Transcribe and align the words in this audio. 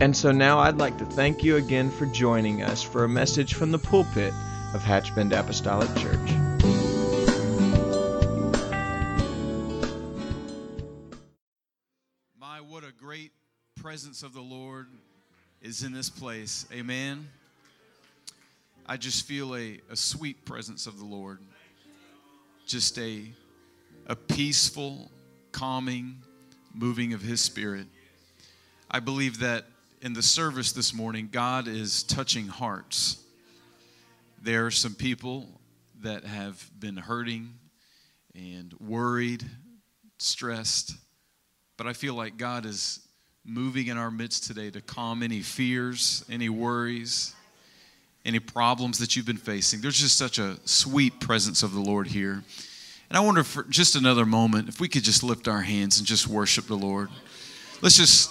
And 0.00 0.16
so 0.16 0.32
now 0.32 0.58
I'd 0.58 0.78
like 0.78 0.96
to 0.96 1.04
thank 1.04 1.44
you 1.44 1.56
again 1.56 1.90
for 1.90 2.06
joining 2.06 2.62
us 2.62 2.82
for 2.82 3.04
a 3.04 3.08
message 3.08 3.52
from 3.52 3.70
the 3.70 3.78
pulpit 3.78 4.32
of 4.72 4.80
Hatchbend 4.82 5.38
Apostolic 5.38 5.94
Church. 5.94 6.30
My, 12.40 12.62
what 12.62 12.82
a 12.82 12.92
great 12.98 13.32
presence 13.76 14.22
of 14.22 14.32
the 14.32 14.40
Lord 14.40 14.86
is 15.60 15.82
in 15.82 15.92
this 15.92 16.08
place. 16.08 16.66
Amen. 16.72 17.28
I 18.86 18.96
just 18.96 19.26
feel 19.26 19.54
a, 19.54 19.80
a 19.90 19.96
sweet 19.96 20.46
presence 20.46 20.86
of 20.86 20.98
the 20.98 21.04
Lord. 21.04 21.40
Just 22.64 22.98
a, 22.98 23.24
a 24.06 24.16
peaceful, 24.16 25.10
calming, 25.52 26.22
moving 26.74 27.12
of 27.12 27.20
His 27.20 27.42
Spirit. 27.42 27.86
I 28.90 29.00
believe 29.00 29.40
that 29.40 29.66
in 30.02 30.14
the 30.14 30.22
service 30.22 30.72
this 30.72 30.94
morning, 30.94 31.28
God 31.30 31.68
is 31.68 32.02
touching 32.04 32.46
hearts. 32.46 33.22
There 34.42 34.64
are 34.64 34.70
some 34.70 34.94
people 34.94 35.60
that 36.00 36.24
have 36.24 36.70
been 36.78 36.96
hurting 36.96 37.52
and 38.34 38.72
worried, 38.80 39.44
stressed, 40.18 40.94
but 41.76 41.86
I 41.86 41.92
feel 41.92 42.14
like 42.14 42.38
God 42.38 42.64
is 42.64 43.00
moving 43.44 43.88
in 43.88 43.98
our 43.98 44.10
midst 44.10 44.44
today 44.44 44.70
to 44.70 44.80
calm 44.80 45.22
any 45.22 45.40
fears, 45.40 46.24
any 46.30 46.48
worries, 46.48 47.34
any 48.24 48.38
problems 48.38 48.98
that 48.98 49.16
you've 49.16 49.26
been 49.26 49.36
facing. 49.36 49.82
There's 49.82 50.00
just 50.00 50.16
such 50.16 50.38
a 50.38 50.56
sweet 50.64 51.20
presence 51.20 51.62
of 51.62 51.74
the 51.74 51.80
Lord 51.80 52.06
here. 52.06 52.42
And 53.10 53.18
I 53.18 53.20
wonder 53.20 53.44
for 53.44 53.64
just 53.64 53.96
another 53.96 54.24
moment 54.24 54.68
if 54.68 54.80
we 54.80 54.88
could 54.88 55.04
just 55.04 55.22
lift 55.22 55.46
our 55.46 55.62
hands 55.62 55.98
and 55.98 56.06
just 56.06 56.26
worship 56.26 56.66
the 56.66 56.76
Lord. 56.76 57.10
Let's 57.82 57.96
just 57.96 58.30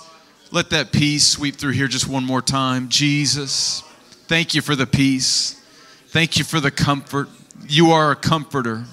let 0.52 0.72
that 0.72 0.92
peace 0.92 1.28
sweep 1.28 1.56
through 1.56 1.74
here 1.74 1.88
just 1.88 2.08
one 2.08 2.24
more 2.24 2.42
time. 2.42 2.90
Jesus, 2.90 3.84
thank 4.28 4.56
you 4.56 4.62
for 4.62 4.76
the 4.76 4.88
peace. 4.88 5.62
Thank 6.08 6.38
you 6.38 6.44
for 6.44 6.60
the 6.60 6.72
comfort. 6.72 7.30
You 7.68 7.92
are 7.92 8.12
a 8.12 8.16
comforter. 8.16 8.86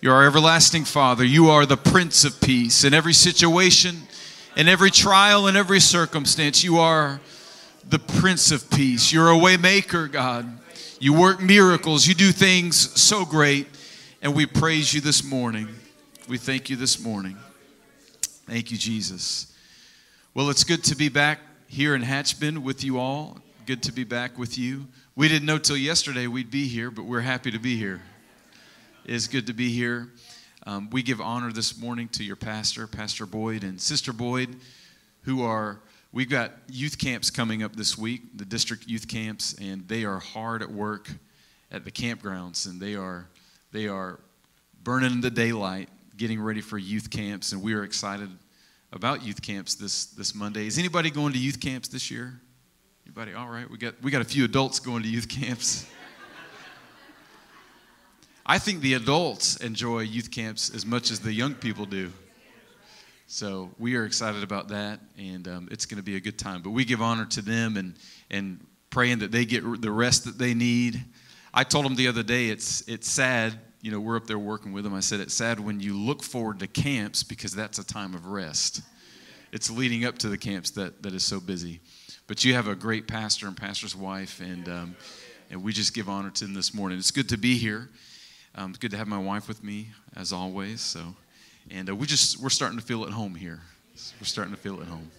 You 0.00 0.10
are 0.10 0.16
our 0.16 0.26
everlasting 0.26 0.84
Father. 0.84 1.22
You 1.22 1.50
are 1.50 1.66
the 1.66 1.76
Prince 1.76 2.24
of 2.24 2.40
Peace. 2.40 2.84
In 2.84 2.94
every 2.94 3.12
situation, 3.12 3.96
in 4.56 4.68
every 4.68 4.90
trial, 4.90 5.46
in 5.48 5.56
every 5.56 5.80
circumstance, 5.80 6.64
you 6.64 6.78
are 6.78 7.20
the 7.86 7.98
Prince 7.98 8.50
of 8.50 8.70
Peace. 8.70 9.12
You're 9.12 9.30
a 9.30 9.34
waymaker, 9.34 10.10
God. 10.10 10.50
You 10.98 11.12
work 11.12 11.42
miracles. 11.42 12.06
You 12.06 12.14
do 12.14 12.32
things 12.32 12.98
so 12.98 13.26
great. 13.26 13.66
And 14.22 14.34
we 14.34 14.46
praise 14.46 14.94
you 14.94 15.02
this 15.02 15.22
morning. 15.22 15.68
We 16.26 16.38
thank 16.38 16.70
you 16.70 16.76
this 16.76 16.98
morning. 16.98 17.36
Thank 18.46 18.70
you, 18.70 18.78
Jesus. 18.78 19.49
Well, 20.32 20.48
it's 20.48 20.62
good 20.62 20.84
to 20.84 20.94
be 20.94 21.08
back 21.08 21.40
here 21.66 21.96
in 21.96 22.02
Hatchbend 22.02 22.58
with 22.58 22.84
you 22.84 23.00
all. 23.00 23.38
Good 23.66 23.82
to 23.82 23.92
be 23.92 24.04
back 24.04 24.38
with 24.38 24.56
you. 24.56 24.86
We 25.16 25.26
didn't 25.26 25.44
know 25.44 25.58
till 25.58 25.76
yesterday 25.76 26.28
we'd 26.28 26.52
be 26.52 26.68
here, 26.68 26.92
but 26.92 27.04
we're 27.04 27.20
happy 27.20 27.50
to 27.50 27.58
be 27.58 27.76
here. 27.76 28.00
It's 29.04 29.26
good 29.26 29.48
to 29.48 29.52
be 29.52 29.70
here. 29.70 30.12
Um, 30.68 30.88
we 30.92 31.02
give 31.02 31.20
honor 31.20 31.50
this 31.50 31.76
morning 31.76 32.06
to 32.10 32.22
your 32.22 32.36
pastor, 32.36 32.86
Pastor 32.86 33.26
Boyd, 33.26 33.64
and 33.64 33.80
Sister 33.80 34.12
Boyd, 34.12 34.54
who 35.22 35.42
are, 35.42 35.80
we've 36.12 36.30
got 36.30 36.52
youth 36.68 36.96
camps 36.96 37.28
coming 37.28 37.64
up 37.64 37.74
this 37.74 37.98
week, 37.98 38.22
the 38.36 38.44
district 38.44 38.86
youth 38.86 39.08
camps, 39.08 39.54
and 39.54 39.88
they 39.88 40.04
are 40.04 40.20
hard 40.20 40.62
at 40.62 40.70
work 40.70 41.10
at 41.72 41.84
the 41.84 41.90
campgrounds, 41.90 42.66
and 42.66 42.80
they 42.80 42.94
are, 42.94 43.26
they 43.72 43.88
are 43.88 44.20
burning 44.84 45.10
in 45.10 45.20
the 45.22 45.30
daylight, 45.30 45.88
getting 46.16 46.40
ready 46.40 46.60
for 46.60 46.78
youth 46.78 47.10
camps, 47.10 47.50
and 47.50 47.60
we 47.60 47.74
are 47.74 47.82
excited 47.82 48.30
about 48.92 49.22
youth 49.24 49.40
camps 49.40 49.74
this, 49.74 50.06
this 50.06 50.34
Monday. 50.34 50.66
Is 50.66 50.78
anybody 50.78 51.10
going 51.10 51.32
to 51.32 51.38
youth 51.38 51.60
camps 51.60 51.88
this 51.88 52.10
year? 52.10 52.40
Anybody? 53.06 53.34
All 53.34 53.48
right, 53.48 53.70
we 53.70 53.78
got, 53.78 54.00
we 54.02 54.10
got 54.10 54.22
a 54.22 54.24
few 54.24 54.44
adults 54.44 54.80
going 54.80 55.02
to 55.02 55.08
youth 55.08 55.28
camps. 55.28 55.86
I 58.44 58.58
think 58.58 58.80
the 58.80 58.94
adults 58.94 59.56
enjoy 59.56 60.00
youth 60.00 60.30
camps 60.30 60.74
as 60.74 60.84
much 60.84 61.10
as 61.10 61.20
the 61.20 61.32
young 61.32 61.54
people 61.54 61.84
do. 61.84 62.12
So 63.28 63.70
we 63.78 63.94
are 63.94 64.04
excited 64.04 64.42
about 64.42 64.68
that, 64.68 64.98
and 65.16 65.46
um, 65.46 65.68
it's 65.70 65.86
going 65.86 65.98
to 65.98 66.02
be 66.02 66.16
a 66.16 66.20
good 66.20 66.36
time. 66.36 66.62
But 66.62 66.70
we 66.70 66.84
give 66.84 67.00
honor 67.00 67.26
to 67.26 67.42
them 67.42 67.76
and, 67.76 67.94
and 68.28 68.66
praying 68.90 69.20
that 69.20 69.30
they 69.30 69.44
get 69.44 69.62
the 69.80 69.92
rest 69.92 70.24
that 70.24 70.36
they 70.36 70.52
need. 70.52 71.00
I 71.54 71.62
told 71.62 71.84
them 71.84 71.94
the 71.94 72.08
other 72.08 72.24
day, 72.24 72.48
it's, 72.48 72.82
it's 72.88 73.08
sad 73.08 73.56
you 73.82 73.90
know, 73.90 74.00
we're 74.00 74.16
up 74.16 74.26
there 74.26 74.38
working 74.38 74.72
with 74.72 74.84
them. 74.84 74.94
I 74.94 75.00
said, 75.00 75.20
it's 75.20 75.34
sad 75.34 75.58
when 75.58 75.80
you 75.80 75.96
look 75.96 76.22
forward 76.22 76.58
to 76.60 76.66
camps 76.66 77.22
because 77.22 77.54
that's 77.54 77.78
a 77.78 77.86
time 77.86 78.14
of 78.14 78.26
rest. 78.26 78.82
It's 79.52 79.70
leading 79.70 80.04
up 80.04 80.18
to 80.18 80.28
the 80.28 80.38
camps 80.38 80.70
that, 80.72 81.02
that 81.02 81.14
is 81.14 81.24
so 81.24 81.40
busy. 81.40 81.80
But 82.26 82.44
you 82.44 82.54
have 82.54 82.68
a 82.68 82.74
great 82.74 83.08
pastor 83.08 83.48
and 83.48 83.56
pastor's 83.56 83.96
wife, 83.96 84.40
and, 84.40 84.68
um, 84.68 84.96
and 85.50 85.62
we 85.62 85.72
just 85.72 85.94
give 85.94 86.08
honor 86.08 86.30
to 86.30 86.44
them 86.44 86.54
this 86.54 86.74
morning. 86.74 86.98
It's 86.98 87.10
good 87.10 87.28
to 87.30 87.38
be 87.38 87.56
here. 87.56 87.88
Um, 88.54 88.70
it's 88.70 88.78
good 88.78 88.90
to 88.92 88.96
have 88.96 89.08
my 89.08 89.18
wife 89.18 89.48
with 89.48 89.64
me, 89.64 89.88
as 90.14 90.32
always. 90.32 90.80
So, 90.80 91.00
and 91.70 91.88
uh, 91.88 91.96
we 91.96 92.06
just, 92.06 92.40
we're 92.40 92.50
starting 92.50 92.78
to 92.78 92.84
feel 92.84 93.04
at 93.04 93.10
home 93.10 93.34
here. 93.34 93.60
We're 94.20 94.26
starting 94.26 94.54
to 94.54 94.60
feel 94.60 94.80
at 94.80 94.86
home. 94.86 95.10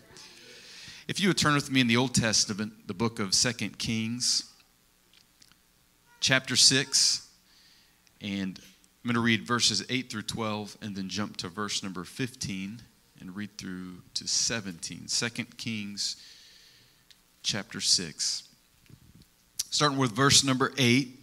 If 1.08 1.20
you 1.20 1.30
would 1.30 1.38
turn 1.38 1.56
with 1.56 1.72
me 1.72 1.82
in 1.82 1.88
the 1.88 1.98
Old 1.98 2.14
Testament, 2.14 2.88
the 2.88 2.94
book 2.94 3.20
of 3.20 3.34
Second 3.34 3.78
Kings, 3.80 4.50
chapter 6.20 6.56
6. 6.56 7.28
And 8.22 8.60
I'm 9.04 9.08
going 9.08 9.16
to 9.16 9.22
read 9.22 9.48
verses 9.48 9.84
8 9.90 10.12
through 10.12 10.24
12 10.24 10.78
and 10.82 10.96
then 10.96 11.10
jump 11.10 11.38
to 11.38 11.50
verse 11.50 11.82
number 11.82 12.04
15 12.04 12.82
and 13.20 13.36
read 13.36 13.58
through 13.58 14.02
to 14.16 14.28
17. 14.28 15.08
2 15.08 15.30
Kings 15.58 16.18
chapter 17.44 17.82
6. 17.82 18.44
Starting 19.70 19.98
with 19.98 20.12
verse 20.12 20.44
number 20.44 20.72
8. 20.78 21.18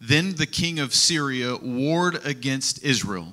Then 0.00 0.36
the 0.36 0.46
king 0.46 0.78
of 0.78 0.94
Syria 0.94 1.56
warred 1.56 2.24
against 2.24 2.82
Israel 2.84 3.32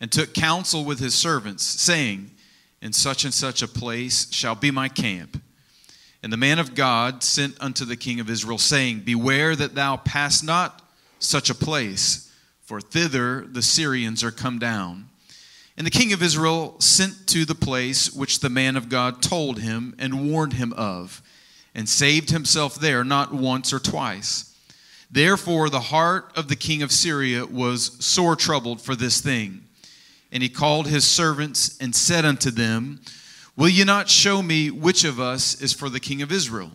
and 0.00 0.10
took 0.10 0.32
counsel 0.34 0.84
with 0.84 1.00
his 1.00 1.14
servants, 1.14 1.64
saying, 1.64 2.30
In 2.80 2.92
such 2.92 3.24
and 3.24 3.34
such 3.34 3.60
a 3.60 3.68
place 3.68 4.32
shall 4.32 4.54
be 4.54 4.70
my 4.70 4.88
camp. 4.88 5.42
And 6.22 6.32
the 6.32 6.36
man 6.36 6.58
of 6.58 6.74
God 6.74 7.22
sent 7.22 7.60
unto 7.60 7.84
the 7.84 7.96
king 7.96 8.20
of 8.20 8.30
Israel, 8.30 8.58
saying, 8.58 9.00
Beware 9.00 9.56
that 9.56 9.74
thou 9.74 9.96
pass 9.96 10.42
not 10.42 10.85
such 11.18 11.50
a 11.50 11.54
place, 11.54 12.32
for 12.62 12.80
thither 12.80 13.46
the 13.46 13.62
Syrians 13.62 14.22
are 14.24 14.30
come 14.30 14.58
down. 14.58 15.08
And 15.76 15.86
the 15.86 15.90
king 15.90 16.12
of 16.12 16.22
Israel 16.22 16.80
sent 16.80 17.26
to 17.28 17.44
the 17.44 17.54
place 17.54 18.12
which 18.12 18.40
the 18.40 18.48
man 18.48 18.76
of 18.76 18.88
God 18.88 19.22
told 19.22 19.60
him 19.60 19.94
and 19.98 20.30
warned 20.30 20.54
him 20.54 20.72
of, 20.72 21.22
and 21.74 21.88
saved 21.88 22.30
himself 22.30 22.76
there 22.76 23.04
not 23.04 23.34
once 23.34 23.72
or 23.72 23.78
twice. 23.78 24.54
Therefore, 25.10 25.68
the 25.68 25.80
heart 25.80 26.32
of 26.34 26.48
the 26.48 26.56
king 26.56 26.82
of 26.82 26.90
Syria 26.90 27.46
was 27.46 28.04
sore 28.04 28.36
troubled 28.36 28.80
for 28.80 28.96
this 28.96 29.20
thing. 29.20 29.62
And 30.32 30.42
he 30.42 30.48
called 30.48 30.88
his 30.88 31.06
servants 31.06 31.78
and 31.78 31.94
said 31.94 32.24
unto 32.24 32.50
them, 32.50 33.00
Will 33.56 33.68
ye 33.68 33.84
not 33.84 34.08
show 34.08 34.42
me 34.42 34.70
which 34.70 35.04
of 35.04 35.20
us 35.20 35.60
is 35.60 35.72
for 35.72 35.88
the 35.88 36.00
king 36.00 36.22
of 36.22 36.32
Israel? 36.32 36.72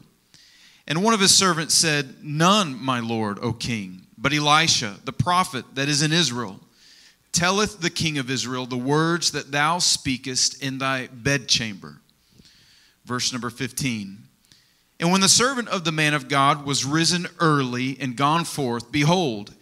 And 0.88 1.04
one 1.04 1.14
of 1.14 1.20
his 1.20 1.36
servants 1.36 1.74
said, 1.74 2.24
None, 2.24 2.82
my 2.82 3.00
lord, 3.00 3.40
O 3.42 3.54
king. 3.54 4.01
But 4.22 4.34
Elisha, 4.34 4.98
the 5.04 5.12
prophet 5.12 5.66
that 5.74 5.90
is 5.90 6.04
in 6.04 6.14
Israel, 6.14 6.60
telleth 7.32 7.82
the 7.82 7.90
king 7.90 8.20
of 8.20 8.30
Israel 8.30 8.68
the 8.68 8.78
words 8.78 9.32
that 9.32 9.52
thou 9.52 9.80
speakest 9.80 10.62
in 10.62 10.78
thy 10.78 11.08
bedchamber. 11.08 11.98
Verse 13.04 13.32
number 13.34 13.50
15. 13.50 14.20
And 15.00 15.12
when 15.12 15.22
the 15.22 15.30
servant 15.30 15.70
of 15.70 15.84
the 15.84 15.92
man 15.92 16.14
of 16.14 16.28
God 16.28 16.64
was 16.66 16.86
risen 16.86 17.26
early 17.40 17.98
and 18.00 18.16
gone 18.16 18.46
forth, 18.46 18.92
behold, 18.92 19.56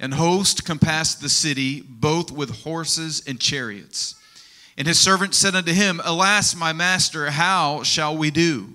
an 0.00 0.12
host 0.12 0.64
compassed 0.64 1.20
the 1.20 1.28
city, 1.28 1.80
both 1.80 2.32
with 2.32 2.62
horses 2.64 3.22
and 3.28 3.38
chariots. 3.38 4.16
And 4.76 4.88
his 4.88 4.98
servant 4.98 5.34
said 5.34 5.54
unto 5.54 5.72
him, 5.72 6.00
Alas, 6.04 6.56
my 6.56 6.72
master, 6.72 7.30
how 7.30 7.84
shall 7.84 8.16
we 8.16 8.32
do? 8.32 8.70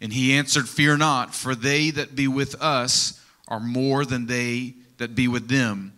And 0.00 0.12
he 0.12 0.32
answered, 0.32 0.68
Fear 0.68 0.96
not, 0.96 1.32
for 1.32 1.54
they 1.54 1.90
that 1.90 2.16
be 2.16 2.26
with 2.26 2.60
us 2.60 3.21
are 3.52 3.60
more 3.60 4.06
than 4.06 4.24
they 4.24 4.72
that 4.96 5.14
be 5.14 5.28
with 5.28 5.46
them. 5.46 5.92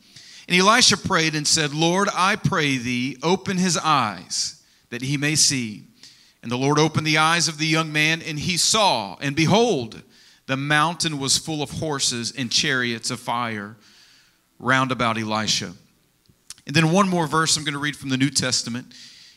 And 0.48 0.58
Elisha 0.58 0.96
prayed 0.96 1.36
and 1.36 1.46
said, 1.46 1.72
Lord, 1.72 2.08
I 2.12 2.34
pray 2.34 2.78
thee, 2.78 3.16
open 3.22 3.58
his 3.58 3.78
eyes 3.78 4.60
that 4.90 5.02
he 5.02 5.16
may 5.16 5.36
see. 5.36 5.84
And 6.42 6.50
the 6.50 6.58
Lord 6.58 6.80
opened 6.80 7.06
the 7.06 7.18
eyes 7.18 7.46
of 7.46 7.58
the 7.58 7.66
young 7.66 7.92
man, 7.92 8.22
and 8.22 8.40
he 8.40 8.56
saw, 8.56 9.16
and 9.20 9.36
behold, 9.36 10.02
the 10.46 10.56
mountain 10.56 11.20
was 11.20 11.38
full 11.38 11.62
of 11.62 11.70
horses 11.70 12.34
and 12.36 12.50
chariots 12.50 13.12
of 13.12 13.20
fire 13.20 13.76
round 14.58 14.90
about 14.90 15.16
Elisha. 15.16 15.74
And 16.66 16.74
then 16.74 16.90
one 16.90 17.08
more 17.08 17.28
verse 17.28 17.56
I'm 17.56 17.62
going 17.62 17.74
to 17.74 17.78
read 17.78 17.96
from 17.96 18.08
the 18.08 18.16
New 18.16 18.30
Testament. 18.30 18.92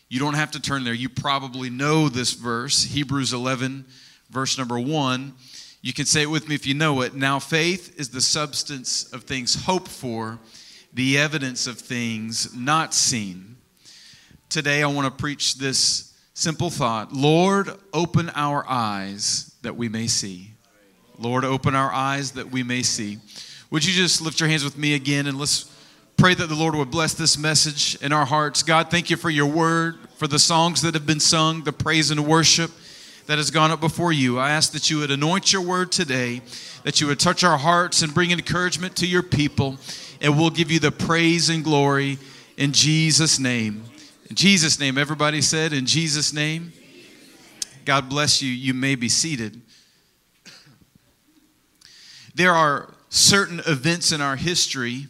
You 0.10 0.20
don't 0.20 0.34
have 0.34 0.52
to 0.52 0.60
turn 0.60 0.84
there. 0.84 0.94
You 0.96 1.08
probably 1.08 1.70
know 1.70 2.10
this 2.10 2.34
verse, 2.34 2.84
Hebrews 2.84 3.32
11, 3.32 3.86
verse 4.32 4.58
number 4.58 4.80
1. 4.80 5.34
You 5.82 5.94
can 5.94 6.06
say 6.06 6.24
it 6.24 6.30
with 6.30 6.50
me 6.50 6.56
if 6.56 6.66
you 6.66 6.74
know 6.74 7.02
it. 7.02 7.14
Now, 7.14 7.40
faith 7.40 8.00
is 8.00 8.10
the 8.10 8.22
substance 8.22 9.12
of 9.14 9.24
things 9.24 9.66
hoped 9.66 9.88
for, 9.88 10.40
the 10.94 11.18
evidence 11.18 11.68
of 11.68 11.78
things 11.78 12.56
not 12.56 12.94
seen. 12.94 13.58
Today, 14.50 14.82
I 14.82 14.88
want 14.88 15.06
to 15.06 15.22
preach 15.22 15.56
this 15.56 16.14
simple 16.34 16.70
thought 16.70 17.14
Lord, 17.14 17.70
open 17.94 18.30
our 18.36 18.66
eyes 18.68 19.56
that 19.62 19.76
we 19.76 19.90
may 19.90 20.08
see. 20.08 20.52
Lord, 21.20 21.46
open 21.46 21.76
our 21.76 21.92
eyes 21.92 22.32
that 22.34 22.52
we 22.52 22.64
may 22.64 22.84
see. 22.84 23.18
Would 23.72 23.86
you 23.86 23.94
just 23.94 24.22
lift 24.22 24.40
your 24.40 24.50
hands 24.50 24.64
with 24.64 24.78
me 24.78 24.94
again 24.94 25.28
and 25.28 25.38
let's 25.38 25.72
pray 26.16 26.34
that 26.34 26.48
the 26.48 26.56
Lord 26.56 26.76
would 26.76 26.90
bless 26.90 27.14
this 27.14 27.38
message 27.38 27.96
in 28.02 28.12
our 28.12 28.26
hearts. 28.26 28.64
God, 28.64 28.90
thank 28.90 29.10
you 29.10 29.18
for 29.18 29.30
your 29.30 29.46
word, 29.46 29.98
for 30.16 30.28
the 30.28 30.40
songs 30.40 30.82
that 30.82 30.96
have 30.96 31.06
been 31.06 31.20
sung, 31.20 31.64
the 31.64 31.72
praise 31.72 32.10
and 32.10 32.26
worship 32.26 32.72
that 33.28 33.38
has 33.38 33.52
gone 33.52 33.72
up 33.72 33.80
before 33.80 34.12
you. 34.12 34.40
I 34.40 34.52
ask 34.52 34.72
that 34.72 34.90
you 34.90 35.00
would 35.00 35.12
anoint 35.12 35.54
your 35.54 35.62
word 35.62 35.92
today, 35.92 36.42
that 36.84 37.00
you 37.00 37.08
would 37.08 37.20
touch 37.20 37.44
our 37.44 37.58
hearts 37.58 38.02
and 38.02 38.14
bring 38.14 38.32
encouragement 38.32 38.96
to 38.98 39.06
your 39.06 39.22
people, 39.22 39.78
and 40.22 40.38
we'll 40.38 40.50
give 40.50 40.72
you 40.72 40.80
the 40.80 40.92
praise 40.92 41.50
and 41.50 41.64
glory 41.64 42.18
in 42.58 42.72
Jesus' 42.72 43.38
name. 43.38 43.84
In 44.30 44.36
Jesus' 44.36 44.80
name, 44.80 44.98
everybody 44.98 45.42
said, 45.42 45.74
in 45.74 45.86
Jesus' 45.86 46.34
name. 46.34 46.74
God 47.86 48.10
bless 48.10 48.42
you. 48.42 48.50
You 48.50 48.74
may 48.74 48.96
be 48.96 49.08
seated. 49.08 49.62
There 52.34 52.54
are 52.54 52.94
certain 53.10 53.62
events 53.66 54.12
in 54.12 54.22
our 54.22 54.36
history 54.36 55.08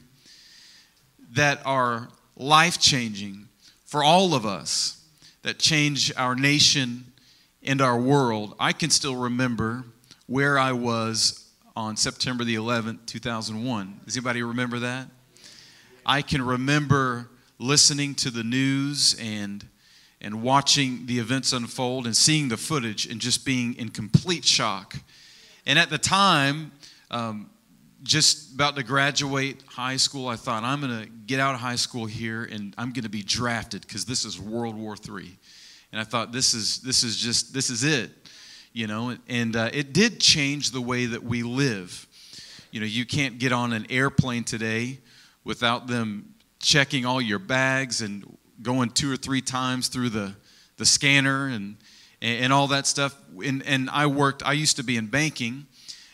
that 1.34 1.60
are 1.66 2.10
life 2.36 2.80
changing 2.80 3.48
for 3.86 4.04
all 4.04 4.34
of 4.34 4.46
us, 4.46 5.04
that 5.44 5.60
change 5.60 6.12
our 6.16 6.36
nation 6.36 7.06
and 7.68 7.82
our 7.82 8.00
world. 8.00 8.56
I 8.60 8.72
can 8.72 8.90
still 8.90 9.16
remember 9.16 9.84
where 10.26 10.58
I 10.58 10.72
was 10.72 11.52
on 11.76 11.98
September 11.98 12.44
the 12.44 12.56
11th, 12.56 13.06
2001. 13.06 14.02
Does 14.06 14.16
anybody 14.16 14.42
remember 14.42 14.80
that? 14.80 15.10
I 16.06 16.22
can 16.22 16.42
remember 16.42 17.30
listening 17.60 18.16
to 18.16 18.32
the 18.32 18.44
news 18.44 19.16
and 19.22 19.68
and 20.20 20.42
watching 20.42 21.06
the 21.06 21.20
events 21.20 21.54
unfold 21.54 22.08
and 22.08 22.18
seeing 22.18 22.48
the 22.48 22.58
footage 22.58 23.06
and 23.06 23.22
just 23.22 23.46
being 23.46 23.76
in 23.76 23.90
complete 23.90 24.44
shock. 24.44 24.96
And 25.68 25.78
at 25.78 25.92
the 25.92 26.00
time, 26.00 26.72
um, 27.12 27.52
just 28.02 28.56
about 28.56 28.76
to 28.78 28.84
graduate 28.84 29.62
high 29.68 29.98
school, 29.98 30.28
I 30.28 30.36
thought 30.36 30.64
I'm 30.64 30.82
going 30.82 31.04
to 31.04 31.08
get 31.28 31.40
out 31.40 31.54
of 31.54 31.62
high 31.62 31.76
school 31.76 32.08
here 32.08 32.44
and 32.46 32.74
I'm 32.80 32.94
going 32.94 33.04
to 33.04 33.10
be 33.10 33.22
drafted 33.22 33.82
because 33.82 34.06
this 34.06 34.26
is 34.26 34.40
World 34.40 34.76
War 34.76 34.96
III. 34.96 35.38
And 35.92 36.02
I 36.02 36.04
thought 36.04 36.32
this 36.32 36.54
is 36.54 36.80
this 36.80 37.04
is 37.04 37.18
just 37.18 37.54
this 37.54 37.70
is 37.70 37.84
it, 37.84 38.12
you 38.74 38.88
know. 38.88 39.16
And 39.28 39.56
uh, 39.56 39.70
it 39.74 39.94
did 39.94 40.20
change 40.20 40.72
the 40.72 40.82
way 40.82 41.06
that 41.06 41.24
we 41.24 41.44
live. 41.44 42.08
You 42.72 42.82
know, 42.82 42.86
you 42.86 43.06
can't 43.06 43.40
get 43.40 43.52
on 43.52 43.74
an 43.74 43.88
airplane 43.90 44.44
today 44.44 45.00
without 45.44 45.88
them 45.88 46.34
checking 46.60 47.06
all 47.06 47.22
your 47.22 47.40
bags 47.40 48.02
and 48.02 48.38
going 48.62 48.90
two 48.90 49.12
or 49.12 49.16
three 49.16 49.42
times 49.42 49.88
through 49.88 50.10
the 50.10 50.36
the 50.78 50.86
scanner 50.86 51.48
and 51.48 51.78
and 52.22 52.52
all 52.52 52.68
that 52.68 52.86
stuff. 52.86 53.16
And 53.44 53.64
and 53.64 53.90
I 53.90 54.08
worked. 54.08 54.44
I 54.46 54.54
used 54.54 54.76
to 54.78 54.84
be 54.84 54.98
in 54.98 55.08
banking 55.08 55.68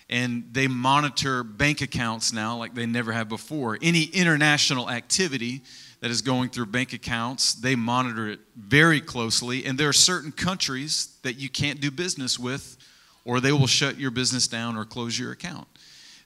and 0.10 0.44
they 0.52 0.68
monitor 0.68 1.44
bank 1.44 1.82
accounts 1.82 2.34
now 2.34 2.58
like 2.58 2.74
they 2.74 2.86
never 2.86 3.12
have 3.12 3.30
before. 3.30 3.78
Any 3.82 4.04
international 4.04 4.90
activity 4.90 5.62
that 6.02 6.12
is 6.12 6.22
going 6.22 6.50
through 6.50 6.66
bank 6.68 6.94
accounts, 6.94 7.54
they 7.54 7.76
monitor 7.76 8.28
it 8.30 8.40
very 8.58 9.00
closely. 9.00 9.66
And 9.66 9.78
there 9.78 9.90
are 9.90 9.94
certain 9.94 10.32
countries 10.32 11.18
that 11.24 11.36
you 11.36 11.50
can't 11.50 11.80
do 11.80 11.90
business 11.92 12.38
with, 12.38 12.78
or 13.24 13.40
they 13.40 13.54
will 13.54 13.68
shut 13.68 13.98
your 13.98 14.12
business 14.12 14.48
down 14.48 14.76
or 14.76 14.84
close 14.84 15.18
your 15.18 15.32
account. 15.32 15.68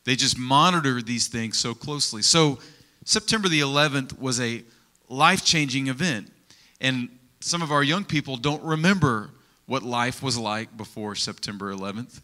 They 0.04 0.16
just 0.16 0.38
monitor 0.38 1.02
these 1.02 1.28
things 1.28 1.58
so 1.60 1.74
closely. 1.74 2.22
So, 2.22 2.60
September 3.06 3.48
the 3.48 3.62
11th 3.62 4.20
was 4.20 4.42
a 4.42 4.64
life 5.10 5.46
changing 5.46 5.88
event. 5.88 6.32
And 6.82 7.10
some 7.40 7.62
of 7.62 7.72
our 7.72 7.84
young 7.84 8.04
people 8.04 8.36
don't 8.36 8.64
remember 8.64 9.30
what 9.66 9.84
life 9.84 10.24
was 10.24 10.38
like 10.38 10.76
before 10.76 11.16
September 11.16 11.74
11th 11.74 12.20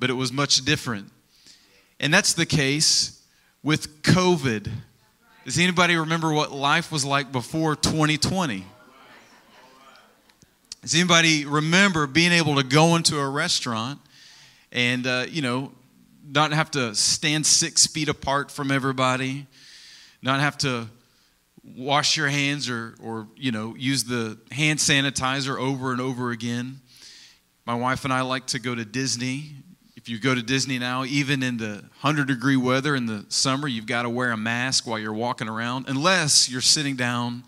but 0.00 0.08
it 0.08 0.14
was 0.14 0.32
much 0.32 0.64
different. 0.64 1.12
And 2.00 2.12
that's 2.12 2.32
the 2.32 2.46
case 2.46 3.22
with 3.62 4.02
COVID. 4.02 4.68
Does 5.44 5.58
anybody 5.58 5.94
remember 5.96 6.32
what 6.32 6.50
life 6.50 6.90
was 6.90 7.04
like 7.04 7.30
before 7.30 7.76
2020? 7.76 8.64
Does 10.80 10.94
anybody 10.94 11.44
remember 11.44 12.06
being 12.06 12.32
able 12.32 12.56
to 12.56 12.62
go 12.62 12.96
into 12.96 13.18
a 13.18 13.28
restaurant 13.28 14.00
and, 14.72 15.06
uh, 15.06 15.26
you 15.28 15.42
know, 15.42 15.72
not 16.26 16.52
have 16.52 16.70
to 16.70 16.94
stand 16.94 17.44
six 17.44 17.86
feet 17.86 18.08
apart 18.08 18.50
from 18.50 18.70
everybody, 18.70 19.46
not 20.22 20.40
have 20.40 20.56
to 20.58 20.88
wash 21.76 22.16
your 22.16 22.28
hands 22.28 22.70
or, 22.70 22.94
or 23.02 23.28
you 23.36 23.52
know, 23.52 23.74
use 23.76 24.04
the 24.04 24.38
hand 24.50 24.78
sanitizer 24.78 25.60
over 25.60 25.92
and 25.92 26.00
over 26.00 26.30
again? 26.30 26.80
My 27.66 27.74
wife 27.74 28.04
and 28.04 28.12
I 28.12 28.22
like 28.22 28.46
to 28.48 28.58
go 28.58 28.74
to 28.74 28.86
Disney 28.86 29.56
you 30.10 30.18
go 30.18 30.34
to 30.34 30.42
Disney 30.42 30.80
now, 30.80 31.04
even 31.04 31.40
in 31.40 31.56
the 31.56 31.84
100 32.00 32.26
degree 32.26 32.56
weather 32.56 32.96
in 32.96 33.06
the 33.06 33.24
summer, 33.28 33.68
you've 33.68 33.86
got 33.86 34.02
to 34.02 34.10
wear 34.10 34.32
a 34.32 34.36
mask 34.36 34.84
while 34.84 34.98
you're 34.98 35.14
walking 35.14 35.48
around, 35.48 35.86
unless 35.86 36.50
you're 36.50 36.60
sitting 36.60 36.96
down 36.96 37.44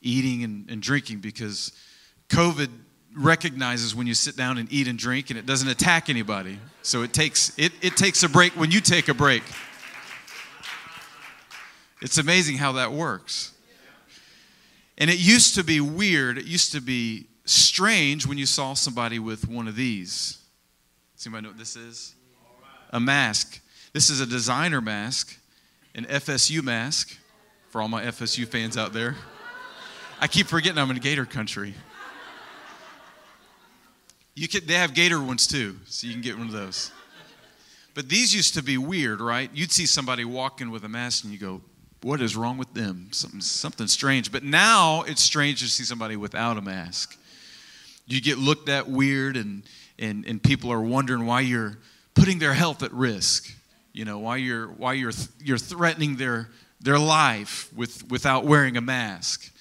eating 0.00 0.42
and, 0.42 0.70
and 0.70 0.80
drinking, 0.80 1.18
because 1.18 1.72
COVID 2.30 2.70
recognizes 3.14 3.94
when 3.94 4.06
you 4.06 4.14
sit 4.14 4.34
down 4.34 4.56
and 4.56 4.72
eat 4.72 4.88
and 4.88 4.98
drink 4.98 5.28
and 5.28 5.38
it 5.38 5.44
doesn't 5.44 5.68
attack 5.68 6.08
anybody. 6.08 6.58
So 6.80 7.02
it 7.02 7.12
takes, 7.12 7.52
it, 7.58 7.72
it 7.82 7.98
takes 7.98 8.22
a 8.22 8.30
break 8.30 8.56
when 8.56 8.70
you 8.70 8.80
take 8.80 9.08
a 9.08 9.14
break. 9.14 9.42
It's 12.00 12.16
amazing 12.16 12.56
how 12.56 12.72
that 12.72 12.92
works. 12.92 13.52
And 14.96 15.10
it 15.10 15.18
used 15.18 15.54
to 15.56 15.64
be 15.64 15.82
weird, 15.82 16.38
it 16.38 16.46
used 16.46 16.72
to 16.72 16.80
be 16.80 17.26
strange 17.44 18.26
when 18.26 18.38
you 18.38 18.46
saw 18.46 18.72
somebody 18.72 19.18
with 19.18 19.46
one 19.46 19.68
of 19.68 19.76
these. 19.76 20.39
Does 21.20 21.26
anybody 21.26 21.42
know 21.42 21.48
what 21.50 21.58
this 21.58 21.76
is? 21.76 22.14
A 22.94 22.98
mask. 22.98 23.60
This 23.92 24.08
is 24.08 24.22
a 24.22 24.26
designer 24.26 24.80
mask, 24.80 25.38
an 25.94 26.06
FSU 26.06 26.62
mask 26.62 27.14
for 27.68 27.82
all 27.82 27.88
my 27.88 28.04
FSU 28.04 28.48
fans 28.48 28.78
out 28.78 28.94
there. 28.94 29.16
I 30.18 30.28
keep 30.28 30.46
forgetting 30.46 30.78
I'm 30.78 30.90
in 30.90 30.96
Gator 30.96 31.26
country. 31.26 31.74
You 34.34 34.48
can, 34.48 34.64
they 34.64 34.72
have 34.72 34.94
Gator 34.94 35.20
ones 35.20 35.46
too, 35.46 35.76
so 35.84 36.06
you 36.06 36.14
can 36.14 36.22
get 36.22 36.38
one 36.38 36.46
of 36.46 36.54
those. 36.54 36.90
But 37.92 38.08
these 38.08 38.34
used 38.34 38.54
to 38.54 38.62
be 38.62 38.78
weird, 38.78 39.20
right? 39.20 39.50
You'd 39.52 39.72
see 39.72 39.84
somebody 39.84 40.24
walking 40.24 40.70
with 40.70 40.84
a 40.84 40.88
mask 40.88 41.24
and 41.24 41.32
you 41.34 41.38
go, 41.38 41.60
what 42.00 42.22
is 42.22 42.34
wrong 42.34 42.56
with 42.56 42.72
them? 42.72 43.08
Something, 43.10 43.42
something 43.42 43.88
strange. 43.88 44.32
But 44.32 44.42
now 44.42 45.02
it's 45.02 45.20
strange 45.20 45.60
to 45.60 45.68
see 45.68 45.84
somebody 45.84 46.16
without 46.16 46.56
a 46.56 46.62
mask. 46.62 47.18
You 48.06 48.22
get 48.22 48.38
looked 48.38 48.70
at 48.70 48.88
weird 48.88 49.36
and 49.36 49.64
and, 50.00 50.24
and 50.26 50.42
people 50.42 50.72
are 50.72 50.80
wondering 50.80 51.26
why 51.26 51.42
you're 51.42 51.76
putting 52.14 52.38
their 52.38 52.54
health 52.54 52.82
at 52.82 52.92
risk, 52.92 53.52
you 53.92 54.04
know, 54.04 54.18
why 54.18 54.36
you're, 54.36 54.68
why 54.68 54.94
you're, 54.94 55.12
you're 55.42 55.58
threatening 55.58 56.16
their, 56.16 56.48
their 56.80 56.98
life 56.98 57.70
with, 57.76 58.10
without 58.10 58.44
wearing 58.44 58.76
a 58.76 58.80
mask. 58.80 59.52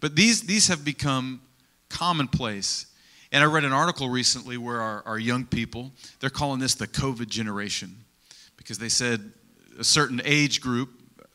But 0.00 0.16
these, 0.16 0.42
these 0.42 0.68
have 0.68 0.84
become 0.84 1.40
commonplace. 1.88 2.86
And 3.32 3.42
I 3.42 3.46
read 3.46 3.64
an 3.64 3.72
article 3.72 4.08
recently 4.08 4.56
where 4.56 4.80
our, 4.80 5.02
our 5.06 5.18
young 5.18 5.44
people, 5.44 5.92
they're 6.20 6.30
calling 6.30 6.60
this 6.60 6.74
the 6.74 6.86
COVID 6.86 7.28
generation 7.28 7.96
because 8.56 8.78
they 8.78 8.88
said 8.88 9.32
a 9.78 9.84
certain 9.84 10.20
age 10.24 10.60
group, 10.60 10.90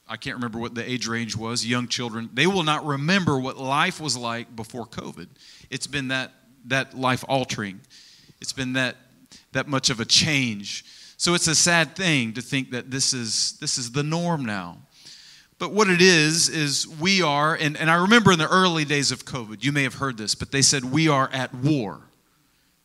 I 0.07 0.17
can't 0.17 0.35
remember 0.35 0.59
what 0.59 0.75
the 0.75 0.89
age 0.89 1.07
range 1.07 1.37
was, 1.37 1.65
young 1.65 1.87
children, 1.87 2.29
they 2.33 2.47
will 2.47 2.63
not 2.63 2.85
remember 2.85 3.39
what 3.39 3.57
life 3.57 4.01
was 4.01 4.17
like 4.17 4.53
before 4.55 4.85
COVID. 4.85 5.27
It's 5.69 5.87
been 5.87 6.09
that, 6.09 6.31
that 6.65 6.97
life 6.97 7.23
altering. 7.29 7.79
It's 8.41 8.53
been 8.53 8.73
that, 8.73 8.97
that 9.51 9.67
much 9.67 9.89
of 9.89 9.99
a 9.99 10.05
change. 10.05 10.83
So 11.17 11.35
it's 11.35 11.47
a 11.47 11.55
sad 11.55 11.95
thing 11.95 12.33
to 12.33 12.41
think 12.41 12.71
that 12.71 12.89
this 12.89 13.13
is, 13.13 13.53
this 13.59 13.77
is 13.77 13.91
the 13.91 14.03
norm 14.03 14.43
now. 14.43 14.79
But 15.59 15.73
what 15.73 15.91
it 15.91 16.01
is, 16.01 16.49
is 16.49 16.87
we 16.87 17.21
are, 17.21 17.53
and, 17.53 17.77
and 17.77 17.91
I 17.91 18.01
remember 18.01 18.31
in 18.31 18.39
the 18.39 18.49
early 18.49 18.83
days 18.83 19.11
of 19.11 19.25
COVID, 19.25 19.63
you 19.63 19.71
may 19.71 19.83
have 19.83 19.93
heard 19.93 20.17
this, 20.17 20.33
but 20.33 20.51
they 20.51 20.63
said 20.63 20.83
we 20.83 21.07
are 21.07 21.29
at 21.31 21.53
war. 21.53 22.01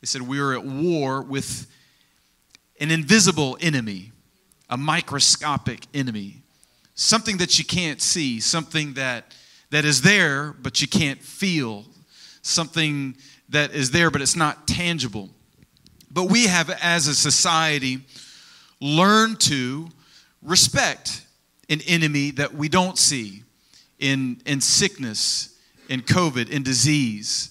They 0.02 0.06
said 0.06 0.20
we 0.20 0.38
are 0.38 0.52
at 0.52 0.62
war 0.62 1.22
with 1.22 1.66
an 2.78 2.90
invisible 2.90 3.56
enemy, 3.62 4.12
a 4.68 4.76
microscopic 4.76 5.86
enemy, 5.94 6.42
something 6.94 7.38
that 7.38 7.58
you 7.58 7.64
can't 7.64 8.02
see, 8.02 8.40
something 8.40 8.92
that, 8.92 9.34
that 9.70 9.86
is 9.86 10.02
there, 10.02 10.54
but 10.60 10.82
you 10.82 10.88
can't 10.88 11.22
feel, 11.22 11.86
something 12.42 13.16
that 13.48 13.72
is 13.72 13.90
there, 13.90 14.10
but 14.10 14.20
it's 14.20 14.36
not 14.36 14.68
tangible. 14.68 15.30
But 16.10 16.24
we 16.24 16.46
have, 16.46 16.70
as 16.70 17.06
a 17.06 17.14
society, 17.14 18.00
learned 18.80 19.40
to 19.40 19.88
respect 20.42 21.26
an 21.68 21.80
enemy 21.86 22.30
that 22.32 22.54
we 22.54 22.68
don't 22.68 22.98
see 22.98 23.42
in, 23.98 24.40
in 24.46 24.60
sickness, 24.60 25.58
in 25.88 26.02
COVID, 26.02 26.50
in 26.50 26.62
disease. 26.62 27.50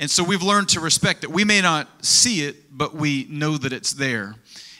And 0.00 0.10
so 0.10 0.24
we've 0.24 0.42
learned 0.42 0.68
to 0.70 0.80
respect 0.80 1.22
it. 1.24 1.30
We 1.30 1.44
may 1.44 1.60
not 1.60 2.04
see 2.04 2.42
it, 2.42 2.76
but 2.76 2.94
we 2.94 3.26
know 3.30 3.56
that 3.56 3.72
it's 3.72 3.92
there. 3.92 4.34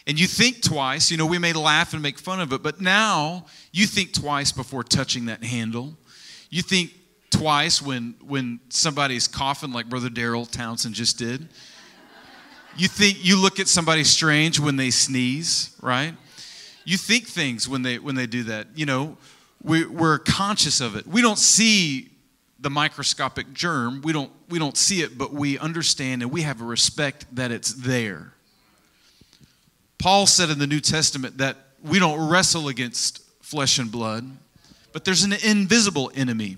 And 0.07 0.19
you 0.19 0.27
think 0.27 0.63
twice, 0.63 1.11
you 1.11 1.17
know, 1.17 1.27
we 1.27 1.39
may 1.39 1.53
laugh 1.53 1.93
and 1.93 2.03
make 2.03 2.19
fun 2.19 2.41
of 2.41 2.53
it, 2.53 2.63
but 2.63 2.81
now 2.81 3.47
you 3.71 3.87
think 3.87 4.13
twice 4.13 4.51
before 4.51 4.83
touching 4.83 5.27
that 5.27 5.45
handle. 5.45 5.97
You 6.51 6.63
think 6.63 6.93
twice 7.31 7.81
when 7.81 8.15
when 8.27 8.61
somebody's 8.69 9.27
coughing 9.29 9.73
like 9.73 9.89
Brother 9.89 10.09
Daryl 10.09 10.51
Townsend 10.51 10.95
just 10.95 11.19
did. 11.19 11.49
You 12.77 12.89
think 12.89 13.25
you 13.25 13.41
look 13.41 13.61
at 13.61 13.69
somebody 13.69 14.05
strange 14.05 14.59
when 14.59 14.77
they 14.77 14.91
sneeze, 14.91 15.77
right? 15.81 16.15
You 16.85 16.97
think 16.97 17.27
things 17.27 17.69
when 17.69 17.83
they 17.83 17.99
when 17.99 18.15
they 18.15 18.27
do 18.27 18.45
that. 18.45 18.69
You 18.75 18.87
know, 18.87 19.19
we, 19.63 19.85
we're 19.85 20.19
conscious 20.19 20.81
of 20.81 20.97
it. 20.97 21.07
We 21.07 21.23
don't 21.23 21.39
see 21.39 22.11
the 22.59 22.71
microscopic 22.71 23.53
germ. 23.53 24.01
We 24.03 24.13
don't 24.13 24.33
we 24.49 24.59
don't 24.59 24.77
see 24.77 25.03
it, 25.03 25.17
but 25.17 25.33
we 25.33 25.59
understand 25.59 26.23
and 26.23 26.31
we 26.31 26.43
have 26.43 26.61
a 26.61 26.65
respect 26.65 27.27
that 27.37 27.51
it's 27.51 27.73
there. 27.75 28.33
Paul 29.99 30.27
said 30.27 30.51
in 30.51 30.59
the 30.59 30.67
New 30.67 30.81
Testament 30.81 31.39
that 31.39 31.57
we 31.83 31.99
don't 31.99 32.29
wrestle 32.29 32.69
against 32.69 33.23
flesh 33.43 33.79
and 33.79 33.93
blood, 33.93 34.29
but 34.93 35.05
there's 35.05 35.23
an 35.23 35.35
invisible 35.45 36.11
enemy 36.15 36.57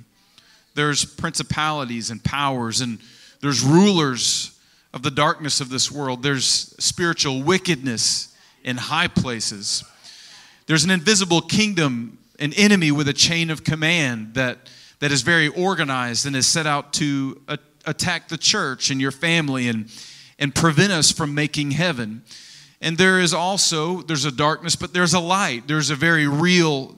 there's 0.74 1.04
principalities 1.04 2.10
and 2.10 2.22
powers, 2.22 2.80
and 2.80 2.98
there's 3.40 3.62
rulers 3.62 4.53
of 4.94 5.02
the 5.02 5.10
darkness 5.10 5.60
of 5.60 5.68
this 5.68 5.90
world. 5.90 6.22
There's 6.22 6.46
spiritual 6.78 7.42
wickedness 7.42 8.34
in 8.62 8.76
high 8.76 9.08
places. 9.08 9.82
There's 10.66 10.84
an 10.84 10.90
invisible 10.90 11.42
kingdom, 11.42 12.18
an 12.38 12.52
enemy 12.54 12.92
with 12.92 13.08
a 13.08 13.12
chain 13.12 13.50
of 13.50 13.64
command 13.64 14.34
that, 14.34 14.70
that 15.00 15.10
is 15.10 15.22
very 15.22 15.48
organized 15.48 16.26
and 16.26 16.36
is 16.36 16.46
set 16.46 16.66
out 16.66 16.92
to 16.94 17.42
a, 17.48 17.58
attack 17.84 18.28
the 18.28 18.38
church 18.38 18.90
and 18.90 19.00
your 19.00 19.10
family 19.10 19.66
and, 19.66 19.90
and 20.38 20.54
prevent 20.54 20.92
us 20.92 21.10
from 21.10 21.34
making 21.34 21.72
heaven. 21.72 22.22
And 22.80 22.96
there 22.96 23.18
is 23.18 23.34
also, 23.34 24.02
there's 24.02 24.24
a 24.24 24.32
darkness, 24.32 24.76
but 24.76 24.94
there's 24.94 25.12
a 25.12 25.20
light. 25.20 25.66
There's 25.66 25.90
a 25.90 25.96
very 25.96 26.28
real 26.28 26.94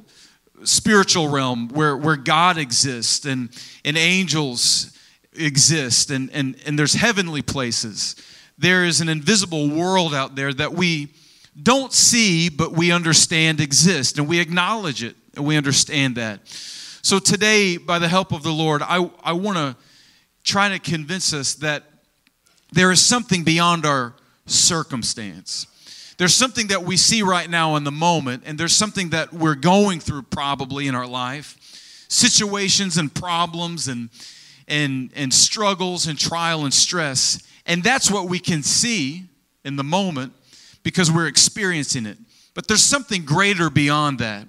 spiritual 0.65 1.29
realm 1.29 1.69
where, 1.69 1.97
where 1.97 2.17
God 2.17 2.59
exists 2.59 3.25
and, 3.25 3.49
and 3.87 3.97
angels 3.97 4.96
exist 5.39 6.11
and, 6.11 6.31
and, 6.33 6.57
and 6.67 6.79
there's 6.79 6.95
heavenly 6.95 7.43
places. 7.43 8.17
There 8.59 8.85
is 8.85 9.01
an 9.01 9.09
invisible 9.09 9.69
world 9.69 10.15
out 10.15 10.35
there 10.35 10.53
that 10.53 10.73
we 10.73 11.09
don't 11.63 11.93
see, 11.93 12.49
but 12.49 12.73
we 12.73 12.93
understand 12.93 13.61
exists 13.61 14.19
and 14.19 14.29
we 14.29 14.41
acknowledge 14.41 15.03
it 15.03 15.17
and 15.35 15.45
we 15.45 15.57
understand 15.57 16.17
that. 16.17 16.41
So 17.03 17.19
today, 17.19 17.77
by 17.77 17.99
the 17.99 18.09
help 18.09 18.33
of 18.33 18.43
the 18.43 18.53
Lord, 18.53 18.83
I, 18.83 19.11
I 19.23 19.33
want 19.33 19.59
to 19.59 19.77
try 20.43 20.69
to 20.71 20.79
convince 20.79 21.33
us 21.33 21.55
that 21.57 21.85
there 22.73 22.91
is 22.91 23.05
something 23.05 23.45
beyond 23.45 23.87
our 23.87 24.15
circumstance. 24.47 25.67
There's 26.19 26.35
something 26.35 26.69
that 26.69 26.83
we 26.83 26.97
see 26.97 27.23
right 27.23 27.49
now 27.49 27.77
in 27.77 27.85
the 27.85 27.93
moment, 27.93 28.43
and 28.47 28.59
there's 28.59 28.75
something 28.75 29.11
that 29.11 29.33
we're 29.33 29.55
going 29.55 30.01
through 30.01 30.23
probably 30.23 30.89
in 30.89 30.95
our 30.95 31.07
life 31.07 31.57
situations 32.09 32.97
and 32.97 33.13
problems 33.13 33.89
and, 33.89 34.09
and, 34.69 35.11
and 35.15 35.33
struggles 35.33 36.07
and 36.07 36.19
trial 36.19 36.65
and 36.65 36.75
stress. 36.75 37.43
And 37.67 37.83
that's 37.83 38.11
what 38.11 38.29
we 38.29 38.39
can 38.39 38.63
see 38.63 39.25
in 39.65 39.77
the 39.77 39.85
moment 39.85 40.33
because 40.83 41.11
we're 41.11 41.27
experiencing 41.27 42.07
it. 42.07 42.19
But 42.55 42.69
there's 42.69 42.83
something 42.83 43.25
greater 43.25 43.69
beyond 43.71 44.19
that. 44.21 44.47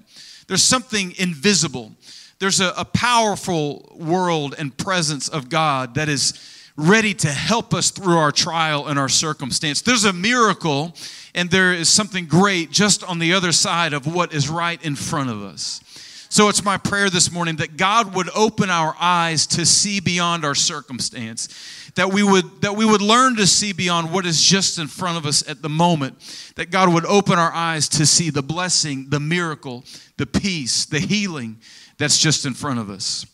There's 0.47 0.63
something 0.63 1.13
invisible. 1.17 1.91
There's 2.39 2.61
a, 2.61 2.73
a 2.77 2.85
powerful 2.85 3.95
world 3.99 4.55
and 4.57 4.75
presence 4.75 5.27
of 5.27 5.49
God 5.49 5.95
that 5.95 6.07
is 6.07 6.33
ready 6.77 7.13
to 7.15 7.27
help 7.27 7.73
us 7.73 7.89
through 7.89 8.17
our 8.17 8.31
trial 8.31 8.87
and 8.87 8.99
our 8.99 9.09
circumstance. 9.09 9.81
There's 9.81 10.05
a 10.05 10.13
miracle 10.13 10.93
and 11.33 11.49
there 11.49 11.73
is 11.73 11.89
something 11.89 12.27
great 12.27 12.71
just 12.71 13.03
on 13.03 13.19
the 13.19 13.33
other 13.33 13.51
side 13.51 13.93
of 13.93 14.05
what 14.05 14.33
is 14.33 14.47
right 14.47 14.81
in 14.83 14.95
front 14.95 15.29
of 15.31 15.41
us. 15.41 15.81
So 16.29 16.49
it's 16.49 16.63
my 16.63 16.77
prayer 16.77 17.09
this 17.09 17.31
morning 17.31 17.55
that 17.57 17.77
God 17.77 18.13
would 18.13 18.29
open 18.35 18.69
our 18.69 18.95
eyes 18.99 19.47
to 19.47 19.65
see 19.65 20.01
beyond 20.01 20.43
our 20.43 20.55
circumstance, 20.55 21.47
that 21.95 22.11
we 22.11 22.21
would 22.21 22.61
that 22.61 22.75
we 22.75 22.85
would 22.85 23.01
learn 23.01 23.37
to 23.37 23.47
see 23.47 23.71
beyond 23.71 24.11
what 24.11 24.25
is 24.25 24.43
just 24.43 24.77
in 24.77 24.87
front 24.87 25.17
of 25.17 25.25
us 25.25 25.47
at 25.47 25.61
the 25.61 25.69
moment, 25.69 26.17
that 26.55 26.69
God 26.69 26.93
would 26.93 27.05
open 27.05 27.39
our 27.39 27.51
eyes 27.53 27.87
to 27.89 28.05
see 28.05 28.29
the 28.29 28.43
blessing, 28.43 29.09
the 29.09 29.21
miracle, 29.21 29.85
the 30.17 30.25
peace, 30.25 30.85
the 30.85 30.99
healing 30.99 31.59
that's 31.97 32.17
just 32.17 32.45
in 32.45 32.53
front 32.53 32.79
of 32.79 32.89
us. 32.89 33.25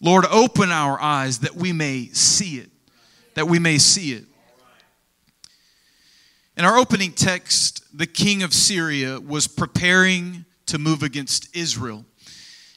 Lord, 0.00 0.24
open 0.30 0.70
our 0.70 0.98
eyes 1.00 1.40
that 1.40 1.56
we 1.56 1.72
may 1.72 2.06
see 2.06 2.58
it, 2.58 2.70
that 3.34 3.48
we 3.48 3.58
may 3.58 3.76
see 3.76 4.12
it. 4.12 4.24
In 6.56 6.64
our 6.64 6.78
opening 6.78 7.12
text, 7.12 7.84
the 7.96 8.06
king 8.06 8.42
of 8.42 8.54
Syria 8.54 9.20
was 9.20 9.46
preparing 9.46 10.46
to 10.68 10.78
move 10.78 11.02
against 11.02 11.54
Israel. 11.56 12.04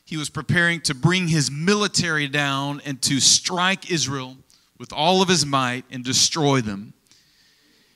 He 0.04 0.18
was 0.18 0.30
preparing 0.30 0.82
to 0.82 0.94
bring 0.94 1.30
his 1.30 1.50
military 1.50 2.28
down 2.28 2.82
and 2.86 3.02
to 3.04 3.20
strike 3.20 3.90
Israel 3.90 4.38
with 4.78 4.92
all 4.92 5.22
of 5.22 5.30
his 5.30 5.46
might 5.46 5.86
and 5.92 6.04
destroy 6.04 6.60
them. 6.60 6.94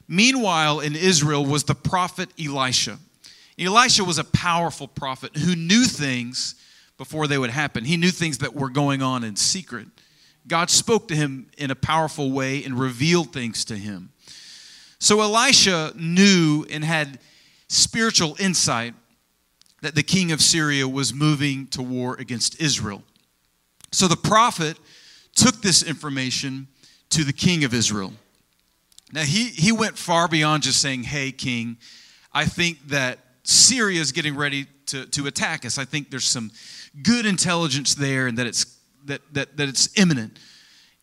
Meanwhile, 0.08 0.82
in 0.82 0.96
Israel 0.96 1.46
was 1.46 1.64
the 1.64 1.76
prophet 1.76 2.30
Elisha. 2.40 3.00
Elisha 3.58 4.04
was 4.04 4.18
a 4.18 4.24
powerful 4.24 4.88
prophet 4.88 5.36
who 5.36 5.56
knew 5.56 5.86
things 5.86 6.56
before 6.98 7.28
they 7.28 7.38
would 7.38 7.50
happen. 7.50 7.84
He 7.84 7.98
knew 7.98 8.12
things 8.12 8.38
that 8.40 8.54
were 8.54 8.70
going 8.70 9.02
on 9.02 9.24
in 9.24 9.36
secret. 9.36 9.88
God 10.48 10.70
spoke 10.70 11.08
to 11.08 11.16
him 11.16 11.48
in 11.58 11.72
a 11.72 11.76
powerful 11.76 12.32
way 12.32 12.64
and 12.64 12.80
revealed 12.80 13.34
things 13.34 13.66
to 13.66 13.76
him. 13.76 14.12
So 15.00 15.22
Elisha 15.22 15.94
knew 15.96 16.66
and 16.70 16.84
had 16.84 17.20
spiritual 17.68 18.36
insight 18.40 18.94
that 19.86 19.94
the 19.94 20.02
king 20.02 20.32
of 20.32 20.42
Syria 20.42 20.88
was 20.88 21.14
moving 21.14 21.68
to 21.68 21.80
war 21.84 22.16
against 22.16 22.60
Israel. 22.60 23.04
So 23.92 24.08
the 24.08 24.18
prophet 24.18 24.80
took 25.36 25.62
this 25.62 25.84
information 25.84 26.68
to 27.12 27.24
the 27.24 27.32
king 27.32 27.64
of 27.64 27.72
Israel. 27.72 28.12
Now, 29.14 29.22
he, 29.22 29.46
he 29.50 29.72
went 29.72 29.96
far 29.96 30.28
beyond 30.28 30.64
just 30.64 30.82
saying, 30.82 31.04
Hey, 31.04 31.32
king, 31.32 31.78
I 32.34 32.46
think 32.46 32.88
that 32.88 33.20
Syria 33.44 34.02
is 34.02 34.12
getting 34.12 34.36
ready 34.36 34.66
to, 34.88 35.06
to 35.06 35.28
attack 35.28 35.66
us. 35.66 35.78
I 35.78 35.86
think 35.86 36.10
there's 36.10 36.26
some 36.26 36.50
good 37.04 37.28
intelligence 37.28 37.94
there 37.94 38.26
and 38.26 38.40
that 38.40 38.48
it's, 38.48 38.80
that, 39.04 39.22
that, 39.34 39.56
that 39.58 39.70
it's 39.70 39.96
imminent. 40.00 40.40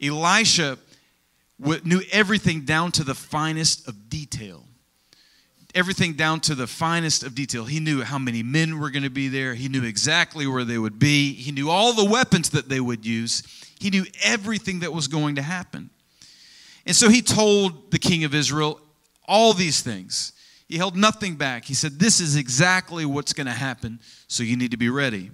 Elisha 0.03 0.77
knew 1.85 2.03
everything 2.11 2.65
down 2.65 2.91
to 2.91 3.05
the 3.05 3.15
finest 3.15 3.87
of 3.87 4.09
detail. 4.09 4.65
Everything 5.75 6.13
down 6.13 6.41
to 6.41 6.55
the 6.55 6.67
finest 6.67 7.23
of 7.23 7.35
detail. 7.35 7.65
He 7.65 7.81
knew 7.81 8.03
how 8.03 8.19
many 8.19 8.43
men 8.43 8.79
were 8.79 8.91
going 8.91 9.05
to 9.05 9.11
be 9.11 9.29
there. 9.29 9.55
He 9.55 9.69
knew 9.69 9.85
exactly 9.85 10.47
where 10.47 10.65
they 10.65 10.77
would 10.77 10.99
be. 10.99 11.33
He 11.33 11.51
knew 11.51 11.71
all 11.71 11.95
the 11.95 12.05
weapons 12.05 12.51
that 12.51 12.69
they 12.69 12.81
would 12.81 13.07
use. 13.07 13.43
He 13.81 13.89
knew 13.89 14.05
everything 14.23 14.81
that 14.81 14.93
was 14.93 15.09
going 15.09 15.37
to 15.37 15.43
happen. 15.43 15.91
And 16.85 16.95
so 16.95 17.09
he 17.09 17.23
told 17.23 17.91
the 17.91 17.99
king 17.99 18.25
of 18.25 18.35
Israel 18.35 18.81
all 19.27 19.55
these 19.55 19.81
things. 19.81 20.33
He 20.69 20.77
held 20.79 20.97
nothing 20.97 21.37
back. 21.37 21.65
He 21.65 21.75
said, 21.75 21.99
This 21.99 22.21
is 22.21 22.37
exactly 22.37 23.05
what's 23.05 23.33
going 23.33 23.47
to 23.47 23.53
happen, 23.53 24.01
so 24.29 24.43
you 24.43 24.57
need 24.57 24.71
to 24.71 24.77
be 24.77 24.89
ready. 24.89 25.31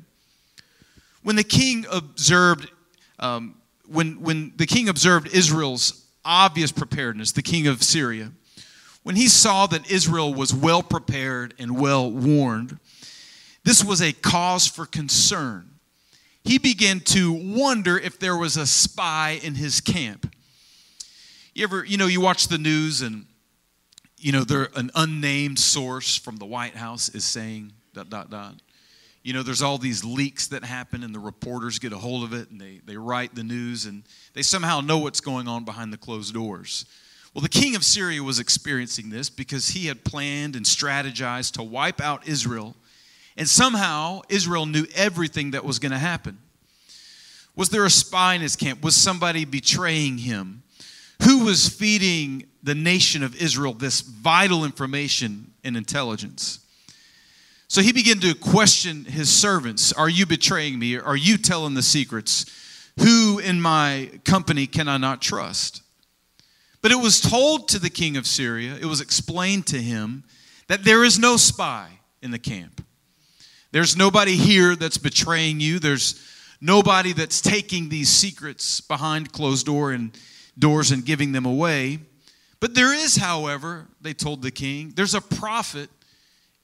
When 1.22 1.36
the 1.36 1.44
king 1.44 1.86
observed, 1.90 2.70
um, 3.18 3.56
when, 3.86 4.20
when 4.20 4.52
the 4.56 4.66
king 4.66 4.88
observed 4.88 5.28
Israel's 5.28 6.04
obvious 6.24 6.72
preparedness, 6.72 7.32
the 7.32 7.42
king 7.42 7.66
of 7.66 7.82
Syria, 7.82 8.32
when 9.08 9.16
he 9.16 9.26
saw 9.26 9.66
that 9.66 9.90
Israel 9.90 10.34
was 10.34 10.52
well 10.52 10.82
prepared 10.82 11.54
and 11.58 11.80
well 11.80 12.12
warned, 12.12 12.78
this 13.64 13.82
was 13.82 14.02
a 14.02 14.12
cause 14.12 14.66
for 14.66 14.84
concern. 14.84 15.66
He 16.44 16.58
began 16.58 17.00
to 17.00 17.32
wonder 17.32 17.96
if 17.96 18.18
there 18.18 18.36
was 18.36 18.58
a 18.58 18.66
spy 18.66 19.40
in 19.42 19.54
his 19.54 19.80
camp. 19.80 20.30
You 21.54 21.64
ever, 21.64 21.86
you 21.86 21.96
know, 21.96 22.06
you 22.06 22.20
watch 22.20 22.48
the 22.48 22.58
news 22.58 23.00
and, 23.00 23.24
you 24.18 24.30
know, 24.30 24.44
there 24.44 24.68
an 24.76 24.90
unnamed 24.94 25.58
source 25.58 26.14
from 26.14 26.36
the 26.36 26.44
White 26.44 26.76
House 26.76 27.08
is 27.08 27.24
saying 27.24 27.72
dot 27.94 28.10
dot 28.10 28.28
dot 28.28 28.56
you 29.22 29.32
know, 29.32 29.42
there's 29.42 29.62
all 29.62 29.78
these 29.78 30.04
leaks 30.04 30.46
that 30.48 30.64
happen, 30.64 31.02
and 31.02 31.14
the 31.14 31.18
reporters 31.18 31.78
get 31.78 31.92
a 31.92 31.98
hold 31.98 32.24
of 32.24 32.32
it, 32.32 32.50
and 32.50 32.60
they, 32.60 32.80
they 32.84 32.96
write 32.96 33.34
the 33.34 33.42
news, 33.42 33.84
and 33.84 34.04
they 34.32 34.42
somehow 34.42 34.80
know 34.80 34.98
what's 34.98 35.20
going 35.20 35.48
on 35.48 35.64
behind 35.64 35.92
the 35.92 35.98
closed 35.98 36.32
doors. 36.32 36.86
Well, 37.34 37.42
the 37.42 37.48
king 37.48 37.76
of 37.76 37.84
Syria 37.84 38.22
was 38.22 38.38
experiencing 38.38 39.10
this 39.10 39.30
because 39.30 39.68
he 39.68 39.86
had 39.86 40.04
planned 40.04 40.56
and 40.56 40.64
strategized 40.64 41.52
to 41.52 41.62
wipe 41.62 42.00
out 42.00 42.26
Israel, 42.26 42.74
and 43.36 43.48
somehow 43.48 44.22
Israel 44.28 44.66
knew 44.66 44.86
everything 44.94 45.52
that 45.52 45.64
was 45.64 45.78
going 45.78 45.92
to 45.92 45.98
happen. 45.98 46.38
Was 47.54 47.70
there 47.70 47.84
a 47.84 47.90
spy 47.90 48.34
in 48.34 48.40
his 48.40 48.56
camp? 48.56 48.82
Was 48.82 48.96
somebody 48.96 49.44
betraying 49.44 50.18
him? 50.18 50.62
who 51.22 51.44
was 51.44 51.68
feeding 51.68 52.46
the 52.62 52.74
nation 52.74 53.22
of 53.22 53.40
Israel 53.40 53.72
this 53.72 54.00
vital 54.00 54.64
information 54.64 55.52
and 55.64 55.76
intelligence. 55.76 56.60
So 57.66 57.82
he 57.82 57.92
began 57.92 58.18
to 58.20 58.34
question 58.34 59.04
his 59.04 59.28
servants 59.28 59.92
Are 59.92 60.08
you 60.08 60.26
betraying 60.26 60.78
me? 60.78 60.98
Are 60.98 61.16
you 61.16 61.36
telling 61.36 61.74
the 61.74 61.82
secrets? 61.82 62.46
Who 63.00 63.38
in 63.38 63.60
my 63.60 64.10
company 64.24 64.66
can 64.66 64.88
I 64.88 64.96
not 64.96 65.20
trust? 65.20 65.82
But 66.80 66.92
it 66.92 67.00
was 67.00 67.20
told 67.20 67.68
to 67.68 67.78
the 67.78 67.90
king 67.90 68.16
of 68.16 68.26
Syria, 68.26 68.76
it 68.80 68.86
was 68.86 69.00
explained 69.00 69.66
to 69.68 69.78
him 69.78 70.24
that 70.68 70.84
there 70.84 71.04
is 71.04 71.18
no 71.18 71.36
spy 71.36 71.88
in 72.22 72.30
the 72.30 72.38
camp. 72.38 72.84
There's 73.72 73.96
nobody 73.96 74.36
here 74.36 74.76
that's 74.76 74.98
betraying 74.98 75.60
you. 75.60 75.78
There's 75.78 76.24
nobody 76.60 77.12
that's 77.12 77.40
taking 77.40 77.88
these 77.88 78.08
secrets 78.08 78.80
behind 78.80 79.32
closed 79.32 79.66
door 79.66 79.92
and 79.92 80.16
doors 80.58 80.90
and 80.90 81.04
giving 81.04 81.32
them 81.32 81.46
away. 81.46 81.98
But 82.60 82.74
there 82.74 82.92
is, 82.92 83.16
however, 83.16 83.86
they 84.00 84.14
told 84.14 84.42
the 84.42 84.50
king, 84.50 84.92
there's 84.96 85.14
a 85.14 85.20
prophet 85.20 85.90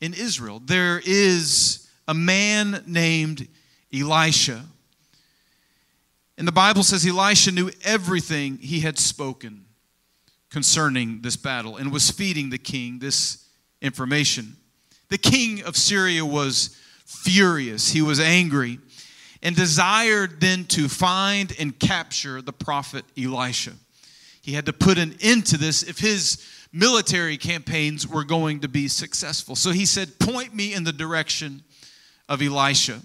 in 0.00 0.14
Israel. 0.14 0.60
There 0.64 1.00
is 1.04 1.88
a 2.08 2.14
man 2.14 2.82
named 2.86 3.48
Elisha. 3.92 4.64
And 6.36 6.48
the 6.48 6.52
Bible 6.52 6.82
says 6.82 7.06
Elisha 7.06 7.52
knew 7.52 7.70
everything 7.84 8.58
he 8.58 8.80
had 8.80 8.98
spoken 8.98 9.63
concerning 10.50 11.22
this 11.22 11.36
battle 11.36 11.76
and 11.76 11.92
was 11.92 12.10
feeding 12.10 12.50
the 12.50 12.58
king 12.58 12.98
this 12.98 13.48
information. 13.82 14.56
The 15.08 15.18
king 15.18 15.62
of 15.64 15.76
Syria 15.76 16.24
was 16.24 16.76
furious, 17.04 17.90
he 17.90 18.02
was 18.02 18.20
angry, 18.20 18.78
and 19.42 19.54
desired 19.54 20.40
then 20.40 20.64
to 20.66 20.88
find 20.88 21.54
and 21.58 21.78
capture 21.78 22.40
the 22.40 22.52
prophet 22.52 23.04
Elisha. 23.16 23.72
He 24.42 24.52
had 24.52 24.66
to 24.66 24.72
put 24.72 24.98
an 24.98 25.16
end 25.20 25.46
to 25.46 25.56
this 25.56 25.82
if 25.82 25.98
his 25.98 26.38
military 26.72 27.36
campaigns 27.36 28.06
were 28.06 28.24
going 28.24 28.60
to 28.60 28.68
be 28.68 28.88
successful. 28.88 29.54
So 29.54 29.70
he 29.70 29.86
said, 29.86 30.18
Point 30.18 30.54
me 30.54 30.74
in 30.74 30.84
the 30.84 30.92
direction 30.92 31.62
of 32.28 32.42
Elisha. 32.42 33.00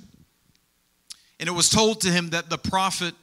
And 1.40 1.48
it 1.48 1.54
was 1.54 1.70
told 1.70 2.02
to 2.02 2.10
him 2.10 2.32
that 2.32 2.50
the 2.50 2.58
prophet 2.58 3.14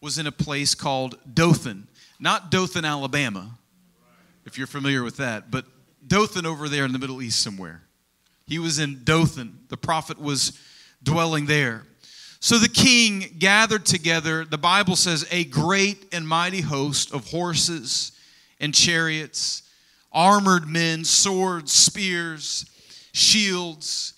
was 0.00 0.18
in 0.18 0.26
a 0.26 0.32
place 0.32 0.74
called 0.74 1.18
Dothan, 1.32 1.88
not 2.20 2.50
Dothan, 2.50 2.84
Alabama, 2.84 3.58
if 4.44 4.58
you're 4.58 4.66
familiar 4.66 5.02
with 5.02 5.16
that, 5.16 5.50
but 5.50 5.64
Dothan 6.06 6.46
over 6.46 6.68
there 6.68 6.84
in 6.84 6.92
the 6.92 6.98
Middle 6.98 7.22
East 7.22 7.42
somewhere. 7.42 7.82
He 8.46 8.58
was 8.58 8.78
in 8.78 9.04
Dothan. 9.04 9.66
The 9.68 9.76
prophet 9.76 10.20
was 10.20 10.58
dwelling 11.02 11.46
there. 11.46 11.86
So 12.40 12.58
the 12.58 12.68
king 12.68 13.36
gathered 13.38 13.84
together, 13.84 14.44
the 14.44 14.58
Bible 14.58 14.96
says, 14.96 15.26
a 15.30 15.44
great 15.44 16.06
and 16.12 16.26
mighty 16.26 16.62
host 16.62 17.12
of 17.12 17.30
horses 17.30 18.12
and 18.58 18.74
chariots, 18.74 19.62
armored 20.10 20.66
men, 20.66 21.04
swords, 21.04 21.72
spears, 21.72 22.64
shields. 23.12 24.14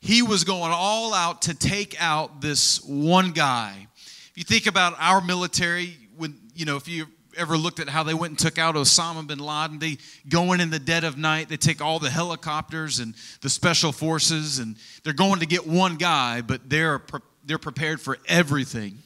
He 0.00 0.22
was 0.22 0.44
going 0.44 0.72
all 0.74 1.14
out 1.14 1.42
to 1.42 1.54
take 1.54 1.96
out 2.00 2.40
this 2.40 2.82
one 2.84 3.32
guy. 3.32 3.86
If 3.96 4.32
you 4.36 4.44
think 4.44 4.66
about 4.66 4.94
our 4.98 5.20
military, 5.20 5.96
when 6.16 6.38
you 6.54 6.66
know, 6.66 6.76
if 6.76 6.88
you 6.88 7.06
ever 7.36 7.56
looked 7.56 7.80
at 7.80 7.88
how 7.88 8.02
they 8.02 8.14
went 8.14 8.30
and 8.30 8.38
took 8.38 8.58
out 8.58 8.74
Osama 8.74 9.26
bin 9.26 9.38
Laden, 9.38 9.78
they 9.78 9.98
go 10.28 10.52
in 10.52 10.60
in 10.60 10.70
the 10.70 10.78
dead 10.78 11.04
of 11.04 11.16
night, 11.16 11.48
they 11.48 11.56
take 11.56 11.80
all 11.80 11.98
the 11.98 12.10
helicopters 12.10 12.98
and 12.98 13.14
the 13.40 13.50
special 13.50 13.92
forces, 13.92 14.58
and 14.58 14.76
they're 15.04 15.12
going 15.12 15.40
to 15.40 15.46
get 15.46 15.66
one 15.66 15.96
guy, 15.96 16.40
but 16.40 16.68
they're 16.68 17.02
they're 17.44 17.58
prepared 17.58 18.00
for 18.00 18.18
everything. 18.28 18.98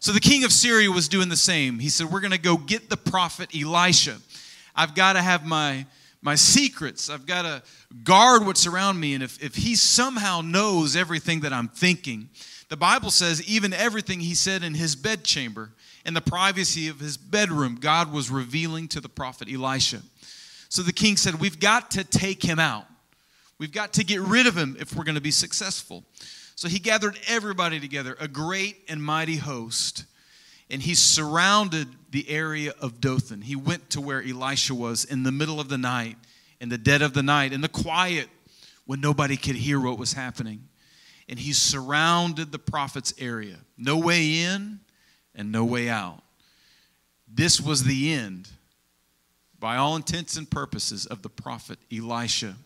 So 0.00 0.12
the 0.12 0.20
king 0.20 0.44
of 0.44 0.52
Syria 0.52 0.90
was 0.90 1.08
doing 1.08 1.28
the 1.28 1.36
same. 1.36 1.78
He 1.78 1.88
said, 1.88 2.08
We're 2.10 2.20
going 2.20 2.32
to 2.32 2.38
go 2.38 2.56
get 2.56 2.90
the 2.90 2.96
prophet 2.96 3.50
Elisha. 3.54 4.18
I've 4.74 4.94
got 4.94 5.14
to 5.14 5.22
have 5.22 5.46
my, 5.46 5.86
my 6.20 6.34
secrets. 6.34 7.08
I've 7.08 7.26
got 7.26 7.42
to 7.42 7.62
guard 8.04 8.44
what's 8.44 8.66
around 8.66 9.00
me. 9.00 9.14
And 9.14 9.22
if, 9.22 9.42
if 9.42 9.54
he 9.54 9.74
somehow 9.74 10.42
knows 10.42 10.96
everything 10.96 11.40
that 11.40 11.52
I'm 11.52 11.68
thinking, 11.68 12.28
the 12.68 12.76
Bible 12.76 13.10
says 13.10 13.42
even 13.48 13.72
everything 13.72 14.20
he 14.20 14.34
said 14.34 14.62
in 14.62 14.74
his 14.74 14.96
bedchamber, 14.96 15.70
in 16.06 16.14
the 16.14 16.20
privacy 16.20 16.88
of 16.88 17.00
his 17.00 17.16
bedroom, 17.16 17.76
God 17.80 18.12
was 18.12 18.30
revealing 18.30 18.86
to 18.88 19.00
the 19.00 19.08
prophet 19.08 19.48
Elisha. 19.52 20.00
So 20.68 20.82
the 20.82 20.92
king 20.92 21.16
said, 21.16 21.40
We've 21.40 21.58
got 21.58 21.90
to 21.92 22.04
take 22.04 22.42
him 22.42 22.58
out. 22.58 22.86
We've 23.58 23.72
got 23.72 23.94
to 23.94 24.04
get 24.04 24.20
rid 24.20 24.46
of 24.46 24.56
him 24.56 24.76
if 24.78 24.94
we're 24.94 25.04
going 25.04 25.16
to 25.16 25.20
be 25.20 25.30
successful. 25.30 26.04
So 26.54 26.68
he 26.68 26.78
gathered 26.78 27.18
everybody 27.26 27.80
together, 27.80 28.16
a 28.20 28.28
great 28.28 28.76
and 28.88 29.02
mighty 29.02 29.36
host, 29.36 30.04
and 30.70 30.80
he 30.80 30.94
surrounded 30.94 31.88
the 32.10 32.28
area 32.30 32.72
of 32.80 33.00
Dothan. 33.00 33.42
He 33.42 33.56
went 33.56 33.90
to 33.90 34.00
where 34.00 34.22
Elisha 34.22 34.74
was 34.74 35.04
in 35.04 35.22
the 35.22 35.32
middle 35.32 35.60
of 35.60 35.68
the 35.68 35.78
night, 35.78 36.16
in 36.60 36.68
the 36.68 36.78
dead 36.78 37.02
of 37.02 37.14
the 37.14 37.22
night, 37.22 37.52
in 37.52 37.60
the 37.60 37.68
quiet 37.68 38.28
when 38.84 39.00
nobody 39.00 39.36
could 39.36 39.56
hear 39.56 39.80
what 39.80 39.98
was 39.98 40.12
happening. 40.12 40.68
And 41.28 41.38
he 41.38 41.52
surrounded 41.52 42.52
the 42.52 42.58
prophet's 42.58 43.12
area. 43.18 43.56
No 43.76 43.98
way 43.98 44.40
in 44.40 44.80
and 45.36 45.52
no 45.52 45.64
way 45.64 45.88
out. 45.88 46.22
This 47.32 47.60
was 47.60 47.84
the 47.84 48.12
end, 48.12 48.48
by 49.58 49.76
all 49.76 49.94
intents 49.94 50.36
and 50.36 50.50
purposes, 50.50 51.06
of 51.06 51.22
the 51.22 51.28
prophet 51.28 51.78
Elisha. 51.92 52.56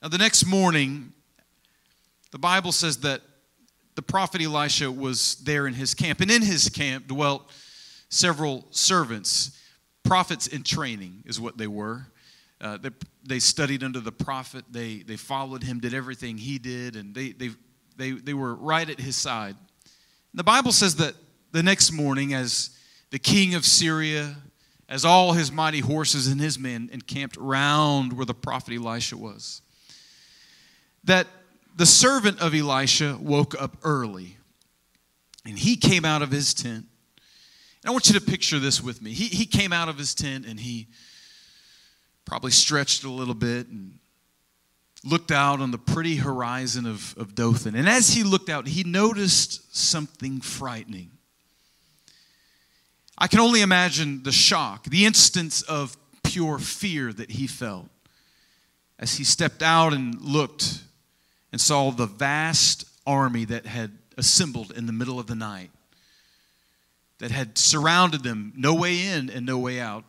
Now, 0.00 0.08
the 0.08 0.18
next 0.18 0.46
morning, 0.46 1.12
the 2.30 2.38
Bible 2.38 2.72
says 2.72 2.98
that 2.98 3.20
the 3.94 4.02
prophet 4.02 4.42
Elisha 4.42 4.90
was 4.90 5.36
there 5.36 5.66
in 5.66 5.74
his 5.74 5.94
camp, 5.94 6.20
and 6.20 6.30
in 6.30 6.42
his 6.42 6.68
camp 6.68 7.06
dwelt 7.06 7.50
several 8.08 8.66
servants. 8.70 9.58
Prophets 10.02 10.46
in 10.46 10.62
training 10.62 11.22
is 11.26 11.40
what 11.40 11.56
they 11.56 11.66
were. 11.66 12.06
Uh, 12.60 12.76
they, 12.76 12.90
they 13.26 13.38
studied 13.38 13.82
under 13.82 14.00
the 14.00 14.12
prophet, 14.12 14.64
they, 14.70 14.98
they 14.98 15.16
followed 15.16 15.62
him, 15.62 15.80
did 15.80 15.94
everything 15.94 16.38
he 16.38 16.58
did, 16.58 16.96
and 16.96 17.14
they, 17.14 17.30
they, 17.32 17.50
they, 17.96 18.12
they 18.12 18.34
were 18.34 18.54
right 18.54 18.88
at 18.88 19.00
his 19.00 19.16
side. 19.16 19.56
The 20.34 20.42
Bible 20.42 20.72
says 20.72 20.96
that 20.96 21.14
the 21.52 21.62
next 21.62 21.92
morning, 21.92 22.34
as 22.34 22.70
the 23.10 23.20
king 23.20 23.54
of 23.54 23.64
Syria, 23.64 24.34
as 24.88 25.04
all 25.04 25.32
his 25.32 25.52
mighty 25.52 25.78
horses 25.78 26.26
and 26.26 26.40
his 26.40 26.58
men 26.58 26.90
encamped 26.92 27.36
round 27.36 28.12
where 28.12 28.26
the 28.26 28.34
prophet 28.34 28.74
Elisha 28.74 29.16
was, 29.16 29.62
that 31.04 31.28
the 31.76 31.86
servant 31.86 32.40
of 32.40 32.52
Elisha 32.52 33.16
woke 33.20 33.60
up 33.60 33.76
early 33.84 34.36
and 35.46 35.56
he 35.56 35.76
came 35.76 36.04
out 36.04 36.22
of 36.22 36.32
his 36.32 36.52
tent. 36.52 36.86
And 37.82 37.88
I 37.88 37.90
want 37.90 38.08
you 38.08 38.18
to 38.18 38.20
picture 38.20 38.58
this 38.58 38.82
with 38.82 39.00
me. 39.00 39.12
He, 39.12 39.26
he 39.26 39.46
came 39.46 39.72
out 39.72 39.88
of 39.88 39.96
his 39.96 40.14
tent 40.14 40.46
and 40.46 40.58
he 40.58 40.88
probably 42.24 42.50
stretched 42.50 43.04
a 43.04 43.10
little 43.10 43.34
bit 43.34 43.68
and 43.68 43.98
looked 45.04 45.30
out 45.30 45.60
on 45.60 45.70
the 45.70 45.78
pretty 45.78 46.16
horizon 46.16 46.86
of, 46.86 47.14
of 47.18 47.34
Dothan. 47.34 47.74
And 47.74 47.88
as 47.88 48.10
he 48.14 48.22
looked 48.22 48.48
out, 48.48 48.66
he 48.66 48.84
noticed 48.84 49.76
something 49.76 50.40
frightening. 50.40 51.10
I 53.16 53.26
can 53.26 53.40
only 53.40 53.60
imagine 53.60 54.22
the 54.22 54.32
shock, 54.32 54.84
the 54.84 55.06
instance 55.06 55.62
of 55.62 55.96
pure 56.22 56.58
fear 56.58 57.12
that 57.12 57.30
he 57.30 57.46
felt 57.46 57.88
as 58.98 59.16
he 59.16 59.24
stepped 59.24 59.62
out 59.62 59.92
and 59.92 60.20
looked 60.20 60.80
and 61.52 61.60
saw 61.60 61.90
the 61.90 62.06
vast 62.06 62.84
army 63.06 63.44
that 63.44 63.66
had 63.66 63.92
assembled 64.16 64.72
in 64.72 64.86
the 64.86 64.92
middle 64.92 65.20
of 65.20 65.26
the 65.26 65.34
night, 65.34 65.70
that 67.18 67.30
had 67.30 67.56
surrounded 67.58 68.22
them, 68.22 68.52
no 68.56 68.74
way 68.74 69.06
in 69.06 69.30
and 69.30 69.46
no 69.46 69.58
way 69.58 69.80
out. 69.80 70.04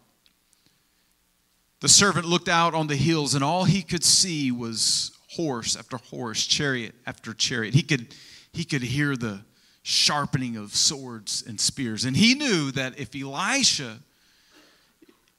The 1.82 1.90
servant 1.90 2.26
looked 2.26 2.50
out 2.50 2.74
on 2.74 2.88
the 2.88 2.96
hills, 2.96 3.36
and 3.36 3.44
all 3.44 3.66
he 3.66 3.82
could 3.82 4.04
see 4.04 4.52
was 4.52 5.12
horse 5.32 5.76
after 5.76 5.98
horse, 5.98 6.46
chariot 6.46 6.96
after 7.06 7.34
chariot. 7.34 7.74
He 7.74 7.84
could, 7.84 8.16
he 8.54 8.64
could 8.64 8.82
hear 8.82 9.16
the 9.16 9.42
sharpening 9.84 10.58
of 10.58 10.76
swords 10.76 11.44
and 11.48 11.60
spears. 11.60 12.06
And 12.06 12.18
he 12.18 12.34
knew 12.34 12.72
that 12.72 12.98
if 12.98 13.16
Elisha, 13.16 14.00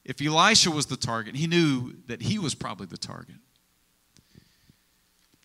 if 0.05 0.23
Elisha 0.23 0.71
was 0.71 0.87
the 0.87 0.97
target, 0.97 1.35
he 1.35 1.47
knew 1.47 1.95
that 2.07 2.23
he 2.23 2.39
was 2.39 2.55
probably 2.55 2.87
the 2.87 2.99
target. 2.99 3.37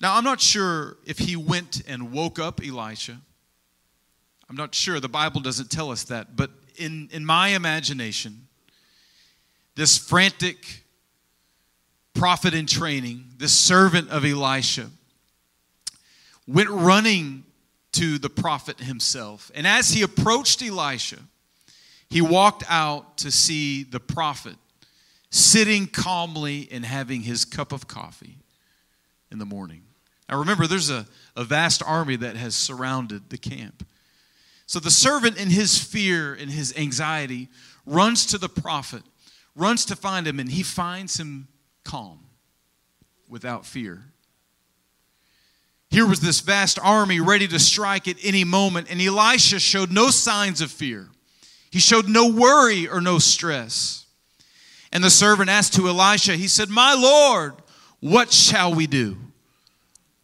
Now, 0.02 0.18
I'm 0.18 0.24
not 0.24 0.42
sure 0.42 0.98
if 1.06 1.20
he 1.20 1.36
went 1.36 1.82
and 1.88 2.12
woke 2.12 2.38
up 2.38 2.60
Elisha. 2.64 3.18
I'm 4.50 4.56
not 4.56 4.76
sure. 4.76 5.00
The 5.00 5.08
Bible 5.08 5.42
doesn't 5.42 5.72
tell 5.72 5.92
us 5.92 6.04
that. 6.06 6.36
But 6.36 6.52
in, 6.76 7.08
in 7.12 7.26
my 7.26 7.50
imagination, 7.50 8.48
this 9.76 9.98
frantic 9.98 10.81
prophet 12.14 12.54
in 12.54 12.66
training, 12.66 13.26
this 13.38 13.54
servant 13.54 14.10
of 14.10 14.26
Elisha, 14.26 14.90
went 16.48 16.70
running 16.70 17.44
to 17.94 18.18
the 18.18 18.30
prophet 18.30 18.80
himself. 18.80 19.52
And 19.56 19.68
as 19.68 19.90
he 19.90 20.02
approached 20.02 20.62
Elisha, 20.62 21.20
he 22.10 22.22
walked 22.22 22.64
out 22.70 23.18
to 23.20 23.32
see 23.32 23.84
the 23.84 24.00
prophet 24.00 24.56
sitting 25.30 25.88
calmly 25.88 26.68
and 26.72 26.86
having 26.86 27.22
his 27.22 27.46
cup 27.46 27.72
of 27.72 27.88
coffee 27.88 28.38
in 29.32 29.40
the 29.40 29.46
morning. 29.46 29.84
Now 30.30 30.40
remember, 30.40 30.68
there's 30.68 30.90
a, 30.90 31.06
a 31.36 31.44
vast 31.44 31.82
army 31.86 32.18
that 32.18 32.36
has 32.36 32.56
surrounded 32.56 33.30
the 33.30 33.38
camp. 33.38 33.86
So 34.66 34.80
the 34.80 34.92
servant, 34.92 35.38
in 35.38 35.50
his 35.50 35.78
fear 35.78 36.34
and 36.34 36.50
his 36.50 36.76
anxiety, 36.78 37.50
runs 37.86 38.26
to 38.28 38.38
the 38.38 38.50
prophet, 38.50 39.04
runs 39.56 39.84
to 39.86 39.96
find 39.96 40.26
him, 40.26 40.40
and 40.40 40.50
he 40.50 40.64
finds 40.64 41.20
him 41.20 41.48
calm, 41.84 42.20
without 43.30 43.66
fear. 43.66 44.04
Here 45.90 46.06
was 46.06 46.22
this 46.22 46.40
vast 46.40 46.80
army 46.82 47.20
ready 47.20 47.48
to 47.50 47.60
strike 47.60 48.08
at 48.08 48.16
any 48.24 48.44
moment, 48.44 48.88
and 48.90 49.02
Elisha 49.02 49.60
showed 49.60 49.92
no 49.92 50.10
signs 50.10 50.62
of 50.62 50.72
fear. 50.72 51.10
He 51.70 51.80
showed 51.80 52.08
no 52.08 52.30
worry 52.30 52.88
or 52.88 53.02
no 53.02 53.20
stress. 53.20 54.06
And 54.94 55.04
the 55.04 55.10
servant 55.10 55.50
asked 55.50 55.74
to 55.76 55.88
Elisha, 55.88 56.34
he 56.34 56.48
said, 56.48 56.70
My 56.70 56.94
Lord, 56.94 57.54
what 58.00 58.32
shall 58.32 58.74
we 58.74 58.88
do? 58.88 59.18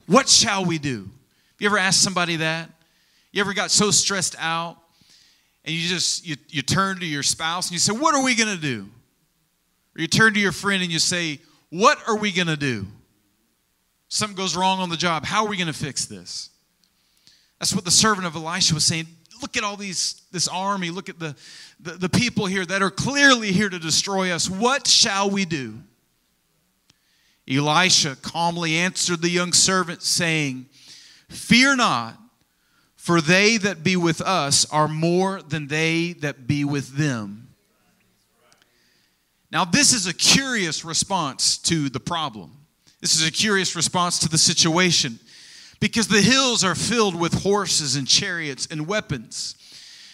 What 0.07 0.29
shall 0.29 0.65
we 0.65 0.77
do? 0.77 1.09
You 1.59 1.67
ever 1.67 1.77
asked 1.77 2.01
somebody 2.01 2.37
that? 2.37 2.69
You 3.31 3.41
ever 3.41 3.53
got 3.53 3.71
so 3.71 3.91
stressed 3.91 4.35
out 4.39 4.77
and 5.65 5.75
you 5.75 5.87
just 5.87 6.25
you, 6.25 6.37
you 6.49 6.61
turn 6.61 6.99
to 6.99 7.05
your 7.05 7.23
spouse 7.23 7.67
and 7.67 7.73
you 7.73 7.79
say, 7.79 7.91
What 7.91 8.15
are 8.15 8.23
we 8.23 8.35
gonna 8.35 8.57
do? 8.57 8.87
Or 9.97 10.01
you 10.01 10.07
turn 10.07 10.33
to 10.35 10.39
your 10.39 10.51
friend 10.51 10.83
and 10.83 10.91
you 10.91 10.99
say, 10.99 11.39
What 11.69 11.97
are 12.07 12.17
we 12.17 12.31
gonna 12.31 12.55
do? 12.55 12.85
Something 14.09 14.37
goes 14.37 14.55
wrong 14.55 14.79
on 14.79 14.89
the 14.89 14.97
job. 14.97 15.25
How 15.25 15.43
are 15.43 15.49
we 15.49 15.57
gonna 15.57 15.73
fix 15.73 16.05
this? 16.05 16.49
That's 17.59 17.73
what 17.73 17.85
the 17.85 17.91
servant 17.91 18.27
of 18.27 18.35
Elisha 18.35 18.73
was 18.73 18.85
saying. 18.85 19.07
Look 19.41 19.57
at 19.57 19.63
all 19.63 19.75
these 19.75 20.21
this 20.31 20.47
army, 20.47 20.89
look 20.89 21.09
at 21.09 21.19
the, 21.19 21.35
the, 21.79 21.91
the 21.91 22.09
people 22.09 22.45
here 22.45 22.65
that 22.65 22.81
are 22.81 22.91
clearly 22.91 23.51
here 23.51 23.69
to 23.69 23.79
destroy 23.79 24.31
us. 24.31 24.49
What 24.49 24.87
shall 24.87 25.29
we 25.29 25.45
do? 25.45 25.79
Elisha 27.49 28.17
calmly 28.21 28.75
answered 28.75 29.21
the 29.21 29.29
young 29.29 29.53
servant, 29.53 30.03
saying, 30.03 30.65
Fear 31.29 31.77
not 31.77 32.17
for 33.07 33.21
they 33.21 33.55
that 33.55 33.85
be 33.85 33.95
with 33.95 34.19
us 34.19 34.69
are 34.69 34.89
more 34.89 35.41
than 35.41 35.67
they 35.67 36.11
that 36.19 36.45
be 36.45 36.65
with 36.65 36.97
them. 36.97 37.46
Now, 39.51 39.63
this 39.65 39.93
is 39.93 40.07
a 40.07 40.13
curious 40.13 40.83
response 40.83 41.57
to 41.59 41.89
the 41.89 41.99
problem. 41.99 42.51
This 43.01 43.15
is 43.15 43.27
a 43.27 43.31
curious 43.31 43.75
response 43.75 44.19
to 44.19 44.29
the 44.29 44.37
situation 44.37 45.19
because 45.79 46.07
the 46.07 46.21
hills 46.21 46.63
are 46.63 46.75
filled 46.75 47.15
with 47.15 47.43
horses 47.43 47.95
and 47.95 48.07
chariots 48.07 48.67
and 48.69 48.87
weapons. 48.87 49.55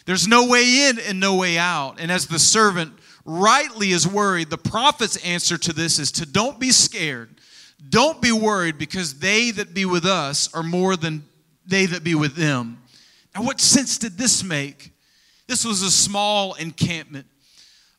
There's 0.05 0.27
no 0.27 0.47
way 0.47 0.87
in 0.89 0.99
and 0.99 1.19
no 1.19 1.35
way 1.35 1.57
out. 1.57 1.99
And 1.99 2.11
as 2.11 2.27
the 2.27 2.39
servant 2.39 2.93
rightly 3.25 3.91
is 3.91 4.07
worried, 4.07 4.49
the 4.49 4.57
prophet's 4.57 5.15
answer 5.25 5.57
to 5.57 5.73
this 5.73 5.97
is 5.97 6.11
to 6.13 6.25
don't 6.25 6.59
be 6.59 6.71
scared. 6.71 7.29
Don't 7.89 8.21
be 8.21 8.31
worried 8.31 8.77
because 8.77 9.19
they 9.19 9.51
that 9.51 9.73
be 9.73 9.85
with 9.85 10.05
us 10.05 10.53
are 10.53 10.63
more 10.63 10.95
than 10.95 11.23
they 11.65 11.85
that 11.85 12.03
be 12.03 12.15
with 12.15 12.35
them. 12.35 12.81
Now, 13.33 13.43
what 13.43 13.59
sense 13.59 13.97
did 13.97 14.17
this 14.17 14.43
make? 14.43 14.91
This 15.47 15.65
was 15.65 15.81
a 15.81 15.91
small 15.91 16.53
encampment 16.55 17.25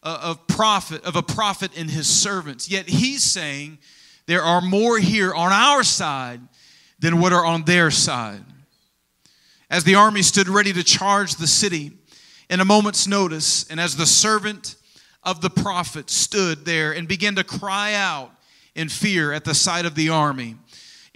of 0.05 0.47
prophet 0.47 1.03
of 1.05 1.17
a 1.17 1.23
prophet 1.23 1.73
and 1.77 1.91
his 1.91 2.07
servants. 2.07 2.69
Yet 2.69 2.89
he's 2.89 3.23
saying 3.23 3.79
there 4.27 4.43
are 4.43 4.61
more 4.61 4.99
here 4.99 5.35
on 5.35 5.51
our 5.51 5.83
side 5.83 6.41
than 6.99 7.21
what 7.21 7.33
are 7.33 7.45
on 7.45 7.65
their 7.65 7.91
side. 7.91 8.45
As 9.71 9.85
the 9.85 9.95
army 9.95 10.23
stood 10.23 10.49
ready 10.49 10.73
to 10.73 10.85
charge 10.85 11.37
the 11.37 11.47
city 11.47 11.93
in 12.49 12.61
a 12.61 12.65
moment's 12.65 13.07
notice, 13.07 13.69
and 13.71 13.81
as 13.81 13.97
the 13.97 14.07
servant 14.07 14.77
of 15.23 15.41
the 15.41 15.51
prophet 15.51 16.11
stood 16.11 16.65
there 16.65 16.93
and 16.93 17.09
began 17.09 17.35
to 17.37 17.45
cry 17.45 17.95
out 17.95 18.31
in 18.75 18.89
fear 18.89 19.33
at 19.33 19.45
the 19.45 19.55
sight 19.55 19.87
of 19.87 19.95
the 19.95 20.11
army, 20.11 20.57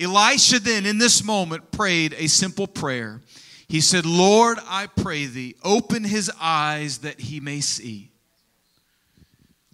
Elisha 0.00 0.60
then, 0.60 0.86
in 0.86 0.98
this 0.98 1.22
moment, 1.24 1.70
prayed 1.70 2.14
a 2.18 2.28
simple 2.28 2.66
prayer. 2.66 3.20
He 3.68 3.80
said, 3.80 4.06
Lord, 4.06 4.58
I 4.66 4.86
pray 4.86 5.26
thee, 5.26 5.56
open 5.62 6.04
his 6.04 6.30
eyes 6.40 6.98
that 6.98 7.20
he 7.20 7.40
may 7.40 7.60
see. 7.60 8.07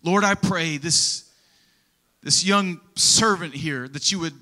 Lord, 0.04 0.22
I 0.22 0.34
pray 0.34 0.76
this, 0.76 1.30
this 2.22 2.44
young 2.44 2.80
servant 2.94 3.54
here 3.54 3.88
that 3.88 4.12
you 4.12 4.20
would 4.20 4.34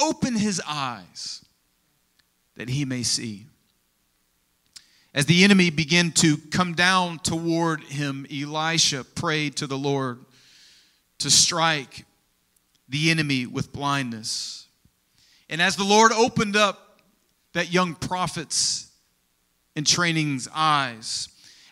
open 0.00 0.36
his 0.36 0.62
eyes 0.66 1.44
that 2.56 2.68
he 2.68 2.84
may 2.84 3.02
see. 3.02 3.46
As 5.14 5.26
the 5.26 5.42
enemy 5.42 5.70
began 5.70 6.12
to 6.12 6.36
come 6.36 6.74
down 6.74 7.18
toward 7.18 7.80
him, 7.82 8.26
Elisha 8.30 9.02
prayed 9.02 9.56
to 9.56 9.66
the 9.66 9.78
Lord 9.78 10.20
to 11.18 11.30
strike 11.30 12.04
the 12.88 13.10
enemy 13.10 13.46
with 13.46 13.72
blindness. 13.72 14.66
And 15.48 15.60
as 15.60 15.74
the 15.74 15.84
Lord 15.84 16.12
opened 16.12 16.54
up 16.54 17.00
that 17.54 17.72
young 17.72 17.94
prophet's 17.94 18.88
and 19.78 19.86
training's 19.86 20.48
eyes. 20.52 21.28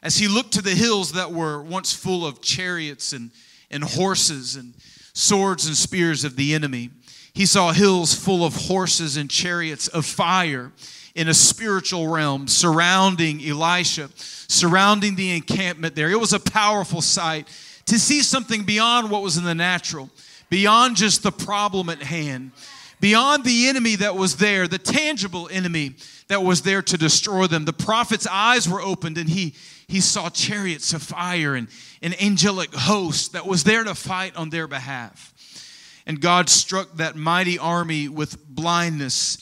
As 0.06 0.18
he 0.18 0.28
looked 0.28 0.52
to 0.52 0.62
the 0.62 0.76
hills 0.76 1.14
that 1.14 1.32
were 1.32 1.60
once 1.60 1.92
full 1.92 2.24
of 2.24 2.40
chariots 2.40 3.12
and, 3.12 3.32
and 3.72 3.82
horses 3.82 4.54
and 4.54 4.72
swords 5.14 5.66
and 5.66 5.76
spears 5.76 6.22
of 6.22 6.36
the 6.36 6.54
enemy, 6.54 6.90
he 7.34 7.44
saw 7.44 7.72
hills 7.72 8.14
full 8.14 8.44
of 8.44 8.54
horses 8.54 9.16
and 9.16 9.28
chariots 9.28 9.88
of 9.88 10.06
fire 10.06 10.70
in 11.16 11.26
a 11.26 11.34
spiritual 11.34 12.06
realm 12.06 12.46
surrounding 12.46 13.44
Elisha, 13.44 14.08
surrounding 14.14 15.16
the 15.16 15.34
encampment 15.34 15.96
there. 15.96 16.08
It 16.08 16.20
was 16.20 16.32
a 16.32 16.38
powerful 16.38 17.02
sight 17.02 17.48
to 17.86 17.98
see 17.98 18.22
something 18.22 18.62
beyond 18.62 19.10
what 19.10 19.22
was 19.22 19.36
in 19.36 19.42
the 19.42 19.56
natural, 19.56 20.08
beyond 20.48 20.94
just 20.94 21.24
the 21.24 21.32
problem 21.32 21.88
at 21.88 22.00
hand, 22.00 22.52
beyond 23.00 23.42
the 23.42 23.66
enemy 23.66 23.96
that 23.96 24.14
was 24.14 24.36
there, 24.36 24.68
the 24.68 24.78
tangible 24.78 25.48
enemy 25.50 25.96
that 26.28 26.44
was 26.44 26.62
there 26.62 26.82
to 26.82 26.96
destroy 26.96 27.48
them. 27.48 27.64
The 27.64 27.72
prophet's 27.72 28.28
eyes 28.28 28.68
were 28.68 28.80
opened 28.80 29.18
and 29.18 29.28
he, 29.28 29.54
he 29.88 30.00
saw 30.00 30.28
chariots 30.28 30.92
of 30.92 31.02
fire 31.02 31.54
and 31.54 31.68
an 32.02 32.14
angelic 32.20 32.74
host 32.74 33.32
that 33.32 33.46
was 33.46 33.64
there 33.64 33.84
to 33.84 33.94
fight 33.94 34.36
on 34.36 34.50
their 34.50 34.66
behalf. 34.66 35.32
And 36.06 36.20
God 36.20 36.48
struck 36.48 36.96
that 36.96 37.16
mighty 37.16 37.58
army 37.58 38.08
with 38.08 38.44
blindness 38.48 39.38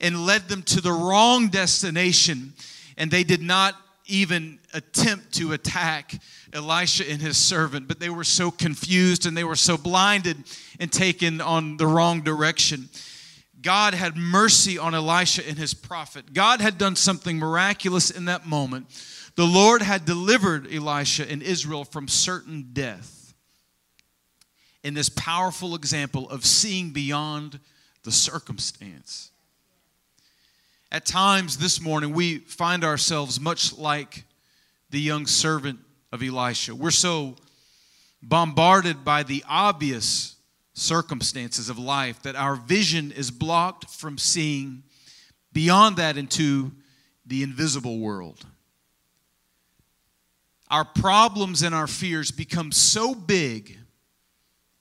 and 0.00 0.26
led 0.26 0.48
them 0.48 0.62
to 0.62 0.80
the 0.80 0.92
wrong 0.92 1.48
destination. 1.48 2.54
And 2.96 3.10
they 3.10 3.24
did 3.24 3.42
not 3.42 3.74
even 4.06 4.58
attempt 4.72 5.34
to 5.34 5.52
attack 5.52 6.14
Elisha 6.52 7.08
and 7.08 7.20
his 7.20 7.36
servant, 7.36 7.88
but 7.88 8.00
they 8.00 8.08
were 8.08 8.24
so 8.24 8.50
confused 8.50 9.26
and 9.26 9.36
they 9.36 9.44
were 9.44 9.56
so 9.56 9.76
blinded 9.76 10.36
and 10.80 10.90
taken 10.90 11.40
on 11.40 11.76
the 11.76 11.86
wrong 11.86 12.22
direction. 12.22 12.88
God 13.60 13.94
had 13.94 14.16
mercy 14.16 14.78
on 14.78 14.94
Elisha 14.94 15.46
and 15.46 15.58
his 15.58 15.74
prophet. 15.74 16.32
God 16.32 16.60
had 16.60 16.78
done 16.78 16.96
something 16.96 17.38
miraculous 17.38 18.10
in 18.10 18.26
that 18.26 18.46
moment. 18.46 18.86
The 19.38 19.46
Lord 19.46 19.82
had 19.82 20.04
delivered 20.04 20.66
Elisha 20.66 21.30
and 21.30 21.44
Israel 21.44 21.84
from 21.84 22.08
certain 22.08 22.70
death. 22.72 23.34
In 24.82 24.94
this 24.94 25.08
powerful 25.08 25.76
example 25.76 26.28
of 26.28 26.44
seeing 26.44 26.90
beyond 26.90 27.60
the 28.02 28.10
circumstance. 28.10 29.30
At 30.90 31.06
times 31.06 31.58
this 31.58 31.80
morning, 31.80 32.14
we 32.14 32.38
find 32.38 32.82
ourselves 32.82 33.38
much 33.38 33.78
like 33.78 34.24
the 34.90 34.98
young 35.00 35.24
servant 35.28 35.78
of 36.10 36.20
Elisha. 36.20 36.74
We're 36.74 36.90
so 36.90 37.36
bombarded 38.20 39.04
by 39.04 39.22
the 39.22 39.44
obvious 39.48 40.34
circumstances 40.72 41.68
of 41.68 41.78
life 41.78 42.20
that 42.22 42.34
our 42.34 42.56
vision 42.56 43.12
is 43.12 43.30
blocked 43.30 43.88
from 43.88 44.18
seeing 44.18 44.82
beyond 45.52 45.96
that 45.98 46.16
into 46.16 46.72
the 47.24 47.44
invisible 47.44 48.00
world. 48.00 48.44
Our 50.70 50.84
problems 50.84 51.62
and 51.62 51.74
our 51.74 51.86
fears 51.86 52.30
become 52.30 52.72
so 52.72 53.14
big, 53.14 53.78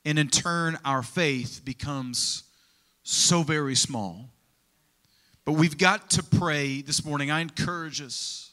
and 0.04 0.19
in 0.19 0.28
turn, 0.28 0.78
our 0.84 1.02
faith 1.02 1.62
becomes 1.63 2.43
so 3.04 3.41
very 3.41 3.76
small. 3.76 4.30
But 5.45 5.54
we've 5.54 5.78
got 5.78 6.10
to 6.12 6.23
pray 6.23 6.82
this 6.82 7.06
morning. 7.06 7.32
I 7.32 7.39
encourage 7.39 8.02
us. 8.02 8.52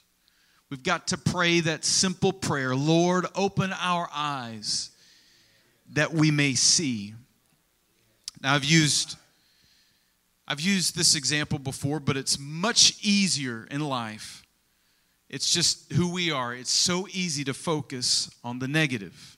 We've 0.70 0.82
got 0.82 1.08
to 1.08 1.18
pray 1.18 1.60
that 1.60 1.84
simple 1.84 2.32
prayer 2.32 2.74
Lord, 2.76 3.26
open 3.34 3.72
our 3.72 4.08
eyes 4.12 4.90
that 5.92 6.12
we 6.14 6.30
may 6.30 6.54
see. 6.54 7.14
Now, 8.40 8.54
I've 8.54 8.64
used 8.64 9.16
I've 10.46 10.60
used 10.60 10.94
this 10.94 11.14
example 11.14 11.58
before, 11.58 12.00
but 12.00 12.16
it's 12.16 12.38
much 12.38 12.98
easier 13.02 13.66
in 13.70 13.80
life. 13.80 14.43
It's 15.34 15.50
just 15.50 15.92
who 15.92 16.12
we 16.12 16.30
are. 16.30 16.54
It's 16.54 16.70
so 16.70 17.08
easy 17.12 17.42
to 17.42 17.54
focus 17.54 18.30
on 18.44 18.60
the 18.60 18.68
negative. 18.68 19.36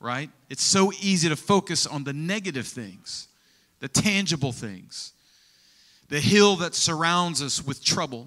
Right? 0.00 0.28
It's 0.50 0.64
so 0.64 0.90
easy 1.00 1.28
to 1.28 1.36
focus 1.36 1.86
on 1.86 2.02
the 2.02 2.12
negative 2.12 2.66
things, 2.66 3.28
the 3.78 3.86
tangible 3.86 4.50
things, 4.50 5.12
the 6.08 6.18
hill 6.18 6.56
that 6.56 6.74
surrounds 6.74 7.42
us 7.42 7.64
with 7.64 7.84
trouble, 7.84 8.26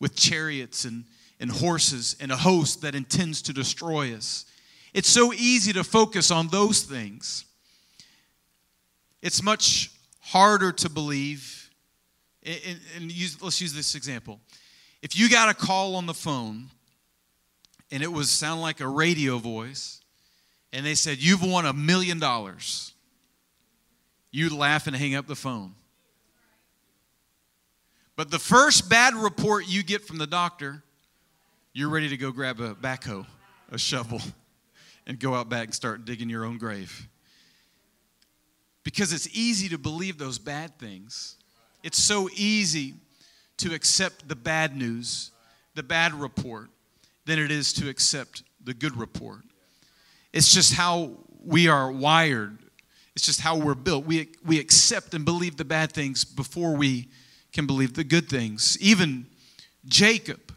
with 0.00 0.16
chariots 0.16 0.84
and, 0.84 1.04
and 1.38 1.52
horses, 1.52 2.16
and 2.20 2.32
a 2.32 2.36
host 2.36 2.82
that 2.82 2.96
intends 2.96 3.40
to 3.42 3.52
destroy 3.52 4.16
us. 4.16 4.44
It's 4.92 5.08
so 5.08 5.32
easy 5.32 5.72
to 5.74 5.84
focus 5.84 6.32
on 6.32 6.48
those 6.48 6.82
things. 6.82 7.44
It's 9.22 9.40
much 9.40 9.92
harder 10.18 10.72
to 10.72 10.90
believe, 10.90 11.70
and, 12.44 13.12
use, 13.12 13.40
let's 13.40 13.60
use 13.60 13.72
this 13.72 13.94
example. 13.94 14.40
If 15.02 15.18
you 15.18 15.28
got 15.28 15.48
a 15.48 15.54
call 15.54 15.96
on 15.96 16.06
the 16.06 16.14
phone 16.14 16.70
and 17.90 18.02
it 18.02 18.12
was 18.12 18.30
sound 18.30 18.60
like 18.60 18.80
a 18.80 18.88
radio 18.88 19.38
voice 19.38 20.00
and 20.72 20.84
they 20.84 20.94
said 20.94 21.18
you've 21.18 21.42
won 21.42 21.66
a 21.66 21.72
million 21.72 22.18
dollars 22.18 22.92
you'd 24.30 24.52
laugh 24.52 24.86
and 24.86 24.94
hang 24.94 25.14
up 25.14 25.26
the 25.26 25.34
phone. 25.34 25.74
But 28.14 28.30
the 28.30 28.38
first 28.38 28.90
bad 28.90 29.14
report 29.14 29.66
you 29.66 29.82
get 29.82 30.04
from 30.04 30.18
the 30.18 30.26
doctor 30.26 30.82
you're 31.72 31.90
ready 31.90 32.08
to 32.08 32.16
go 32.16 32.32
grab 32.32 32.60
a 32.60 32.74
backhoe 32.74 33.24
a 33.70 33.78
shovel 33.78 34.20
and 35.06 35.18
go 35.18 35.34
out 35.34 35.48
back 35.48 35.66
and 35.66 35.74
start 35.74 36.04
digging 36.04 36.28
your 36.28 36.44
own 36.44 36.58
grave. 36.58 37.08
Because 38.82 39.12
it's 39.12 39.28
easy 39.36 39.68
to 39.68 39.78
believe 39.78 40.18
those 40.18 40.38
bad 40.38 40.78
things. 40.78 41.36
It's 41.82 42.02
so 42.02 42.28
easy 42.34 42.94
to 43.58 43.74
accept 43.74 44.28
the 44.28 44.36
bad 44.36 44.76
news 44.76 45.32
the 45.78 45.82
bad 45.84 46.12
report 46.12 46.70
than 47.24 47.38
it 47.38 47.52
is 47.52 47.72
to 47.72 47.88
accept 47.88 48.42
the 48.64 48.74
good 48.74 48.96
report. 48.96 49.42
It's 50.32 50.52
just 50.52 50.74
how 50.74 51.12
we 51.40 51.68
are 51.68 51.92
wired. 51.92 52.58
It's 53.14 53.24
just 53.24 53.40
how 53.40 53.56
we're 53.56 53.76
built. 53.76 54.04
We, 54.04 54.28
we 54.44 54.58
accept 54.58 55.14
and 55.14 55.24
believe 55.24 55.56
the 55.56 55.64
bad 55.64 55.92
things 55.92 56.24
before 56.24 56.74
we 56.74 57.08
can 57.52 57.64
believe 57.64 57.94
the 57.94 58.02
good 58.02 58.28
things. 58.28 58.76
Even 58.80 59.26
Jacob 59.86 60.52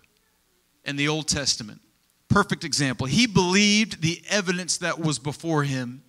in 0.86 0.96
the 0.96 1.08
Old 1.08 1.28
Testament, 1.28 1.82
perfect 2.28 2.64
example. 2.64 3.06
He 3.06 3.28
believed 3.28 4.02
the 4.02 4.24
evidence 4.28 4.78
that 4.78 4.98
was 5.00 5.20
before 5.20 5.64
him 5.64 6.02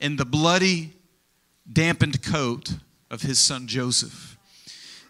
in 0.00 0.16
the 0.16 0.24
bloody, 0.24 0.92
dampened 1.72 2.20
coat 2.20 2.74
of 3.12 3.22
his 3.22 3.38
son 3.38 3.68
Joseph. 3.68 4.36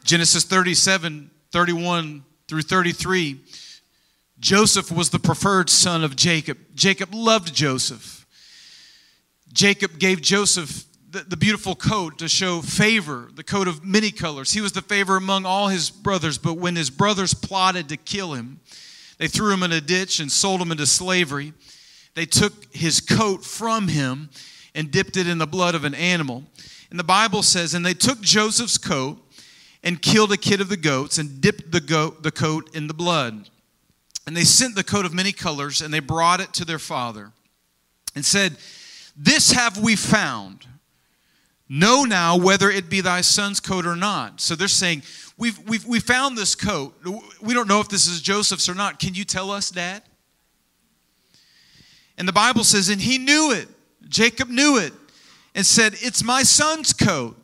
Genesis 0.04 0.44
37, 0.44 1.30
31 1.50 2.24
through 2.46 2.62
33 2.62 3.40
Joseph 4.38 4.92
was 4.92 5.08
the 5.08 5.18
preferred 5.18 5.70
son 5.70 6.04
of 6.04 6.16
Jacob. 6.16 6.58
Jacob 6.74 7.14
loved 7.14 7.54
Joseph. 7.54 8.26
Jacob 9.52 9.98
gave 9.98 10.20
Joseph 10.20 10.84
the, 11.10 11.20
the, 11.20 11.36
beautiful 11.36 11.74
coat 11.76 12.18
to 12.18 12.28
show 12.28 12.60
favor, 12.60 13.30
the 13.34 13.44
coat 13.44 13.68
of 13.68 13.84
many 13.84 14.10
colors. 14.10 14.52
He 14.52 14.60
was 14.60 14.72
the 14.72 14.82
favor 14.82 15.16
among 15.16 15.46
all 15.46 15.68
his 15.68 15.88
brothers, 15.88 16.36
but 16.36 16.58
when 16.58 16.74
his 16.74 16.90
brothers 16.90 17.32
plotted 17.32 17.88
to 17.88 17.96
kill 17.96 18.34
him, 18.34 18.60
they 19.18 19.28
threw 19.28 19.52
him 19.52 19.62
in 19.62 19.72
a 19.72 19.80
ditch 19.80 20.18
and 20.18 20.30
sold 20.30 20.60
him 20.60 20.72
into 20.72 20.86
slavery. 20.86 21.54
They 22.14 22.26
took 22.26 22.52
his 22.74 23.00
coat 23.00 23.44
from 23.44 23.88
him 23.88 24.28
and 24.74 24.90
dipped 24.90 25.16
it 25.16 25.28
in 25.28 25.38
the 25.38 25.46
blood 25.46 25.76
of 25.76 25.84
an 25.84 25.94
animal. 25.94 26.42
And 26.90 26.98
the 26.98 27.04
Bible 27.04 27.44
says, 27.44 27.72
and 27.72 27.86
they 27.86 27.94
took 27.94 28.20
Joseph's 28.20 28.76
coat 28.76 29.23
and 29.84 30.00
killed 30.00 30.32
a 30.32 30.36
kid 30.38 30.62
of 30.62 30.70
the 30.70 30.78
goats 30.78 31.18
and 31.18 31.42
dipped 31.42 31.70
the, 31.70 31.80
goat, 31.80 32.22
the 32.22 32.32
coat 32.32 32.74
in 32.74 32.88
the 32.88 32.94
blood. 32.94 33.50
And 34.26 34.34
they 34.34 34.44
sent 34.44 34.74
the 34.74 34.82
coat 34.82 35.04
of 35.04 35.12
many 35.12 35.30
colors, 35.30 35.82
and 35.82 35.92
they 35.92 36.00
brought 36.00 36.40
it 36.40 36.54
to 36.54 36.64
their 36.64 36.78
father 36.78 37.30
and 38.14 38.24
said, 38.24 38.56
This 39.14 39.52
have 39.52 39.78
we 39.78 39.94
found. 39.94 40.66
Know 41.68 42.04
now 42.04 42.36
whether 42.36 42.70
it 42.70 42.88
be 42.88 43.02
thy 43.02 43.20
son's 43.20 43.60
coat 43.60 43.86
or 43.86 43.96
not. 43.96 44.40
So 44.40 44.54
they're 44.54 44.68
saying, 44.68 45.02
We've, 45.36 45.58
we've, 45.68 45.84
we 45.84 46.00
found 46.00 46.38
this 46.38 46.54
coat. 46.54 46.94
We 47.42 47.52
don't 47.52 47.68
know 47.68 47.80
if 47.80 47.88
this 47.88 48.06
is 48.06 48.22
Joseph's 48.22 48.68
or 48.68 48.74
not. 48.74 48.98
Can 48.98 49.14
you 49.14 49.24
tell 49.24 49.50
us, 49.50 49.70
Dad? 49.70 50.02
And 52.16 52.26
the 52.26 52.32
Bible 52.32 52.64
says, 52.64 52.88
And 52.88 53.00
he 53.00 53.18
knew 53.18 53.52
it. 53.52 53.68
Jacob 54.08 54.48
knew 54.48 54.78
it 54.78 54.94
and 55.54 55.66
said, 55.66 55.94
It's 56.00 56.24
my 56.24 56.42
son's 56.42 56.94
coat. 56.94 57.36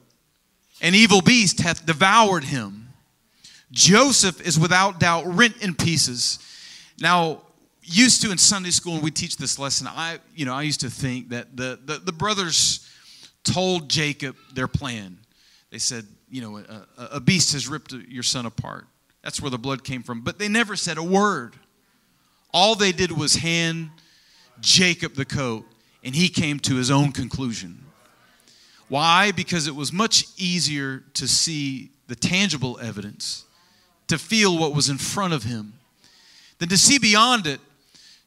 An 0.80 0.94
evil 0.94 1.20
beast 1.20 1.60
hath 1.60 1.84
devoured 1.84 2.44
him. 2.44 2.88
Joseph 3.72 4.40
is 4.40 4.58
without 4.58 4.98
doubt 4.98 5.24
rent 5.26 5.62
in 5.62 5.74
pieces 5.74 6.38
now, 7.00 7.40
used 7.82 8.20
to 8.22 8.30
in 8.30 8.38
Sunday 8.38 8.70
school, 8.70 8.94
and 8.94 9.02
we 9.02 9.10
teach 9.10 9.38
this 9.38 9.58
lesson, 9.58 9.88
I, 9.88 10.18
you 10.36 10.44
know, 10.44 10.54
I 10.54 10.62
used 10.62 10.80
to 10.80 10.90
think 10.90 11.30
that 11.30 11.56
the, 11.56 11.80
the, 11.82 11.98
the 11.98 12.12
brothers 12.12 12.86
told 13.42 13.88
Jacob 13.88 14.36
their 14.54 14.68
plan. 14.68 15.18
They 15.70 15.78
said, 15.78 16.06
you 16.28 16.42
know, 16.42 16.58
a, 16.58 16.86
a 17.12 17.20
beast 17.20 17.54
has 17.54 17.68
ripped 17.68 17.92
your 17.92 18.22
son 18.22 18.44
apart. 18.44 18.86
That's 19.22 19.40
where 19.40 19.50
the 19.50 19.58
blood 19.58 19.82
came 19.82 20.02
from. 20.02 20.20
But 20.20 20.38
they 20.38 20.48
never 20.48 20.76
said 20.76 20.98
a 20.98 21.02
word. 21.02 21.54
All 22.52 22.74
they 22.74 22.92
did 22.92 23.12
was 23.12 23.36
hand 23.36 23.90
Jacob 24.60 25.14
the 25.14 25.24
coat, 25.24 25.64
and 26.04 26.14
he 26.14 26.28
came 26.28 26.58
to 26.60 26.76
his 26.76 26.90
own 26.90 27.12
conclusion. 27.12 27.82
Why? 28.90 29.30
Because 29.30 29.68
it 29.68 29.74
was 29.76 29.92
much 29.92 30.26
easier 30.36 31.04
to 31.14 31.26
see 31.26 31.92
the 32.08 32.16
tangible 32.16 32.78
evidence, 32.82 33.44
to 34.08 34.18
feel 34.18 34.58
what 34.58 34.74
was 34.74 34.88
in 34.88 34.98
front 34.98 35.32
of 35.32 35.44
him 35.44 35.74
than 36.58 36.68
to 36.68 36.76
see 36.76 36.98
beyond 36.98 37.46
it 37.46 37.60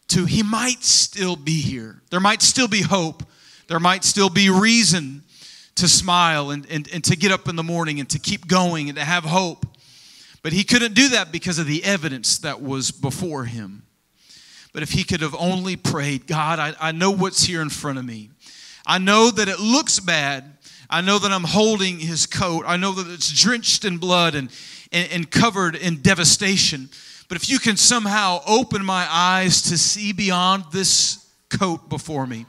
to 0.08 0.26
he 0.26 0.41
might 0.41 0.82
still 0.84 1.36
be 1.36 1.60
here. 1.62 2.02
There 2.12 2.21
might 2.21 2.41
still 2.41 2.69
be 2.69 2.82
hope. 2.82 3.23
There 3.67 3.80
might 3.80 4.06
still 4.06 4.30
be 4.30 4.49
reason 4.49 5.23
to 5.76 5.89
smile 5.89 6.52
and, 6.52 6.65
and, 6.69 6.88
and 6.93 7.04
to 7.04 7.17
get 7.17 7.34
up 7.34 7.49
in 7.49 7.58
the 7.58 7.63
morning 7.63 7.99
and 7.99 8.10
to 8.12 8.19
keep 8.19 8.47
going 8.47 8.88
and 8.88 8.97
to 8.97 9.04
have 9.04 9.26
hope. 9.26 9.65
But 10.43 10.54
he 10.54 10.63
couldn't 10.63 10.93
do 10.93 11.10
that 11.10 11.32
because 11.32 11.60
of 11.60 11.67
the 11.67 11.84
evidence 11.84 12.38
that 12.39 12.62
was 12.62 12.91
before 12.91 13.45
him. 13.45 13.84
But 14.71 14.82
if 14.82 14.91
he 14.91 15.04
could 15.04 15.21
have 15.21 15.36
only 15.36 15.76
prayed, 15.76 16.26
God, 16.26 16.60
I, 16.60 16.73
I 16.80 16.91
know 16.93 17.12
what's 17.12 17.43
here 17.43 17.62
in 17.62 17.69
front 17.69 17.99
of 17.99 18.06
me. 18.06 18.30
I 18.86 18.97
know 18.97 19.32
that 19.32 19.47
it 19.47 19.60
looks 19.60 19.99
bad. 19.99 20.52
I 20.93 21.01
know 21.01 21.17
that 21.17 21.32
I'm 21.32 21.43
holding 21.43 21.97
his 21.97 22.27
coat. 22.27 22.65
I 22.67 22.77
know 22.77 22.91
that 22.91 23.12
it's 23.12 23.32
drenched 23.32 23.84
in 23.84 23.97
blood 23.97 24.36
and, 24.36 24.51
and, 24.91 25.12
and 25.12 25.32
covered 25.32 25.75
in 25.75 26.03
devastation. 26.03 26.88
But 27.27 27.38
if 27.38 27.49
you 27.49 27.58
can 27.58 27.77
somehow 27.77 28.41
open 28.45 28.86
my 28.86 29.08
eyes 29.10 29.63
to 29.63 29.77
see 29.79 30.13
beyond 30.13 30.65
this 30.71 31.27
coat 31.49 31.89
before 31.89 32.27
me, 32.27 32.45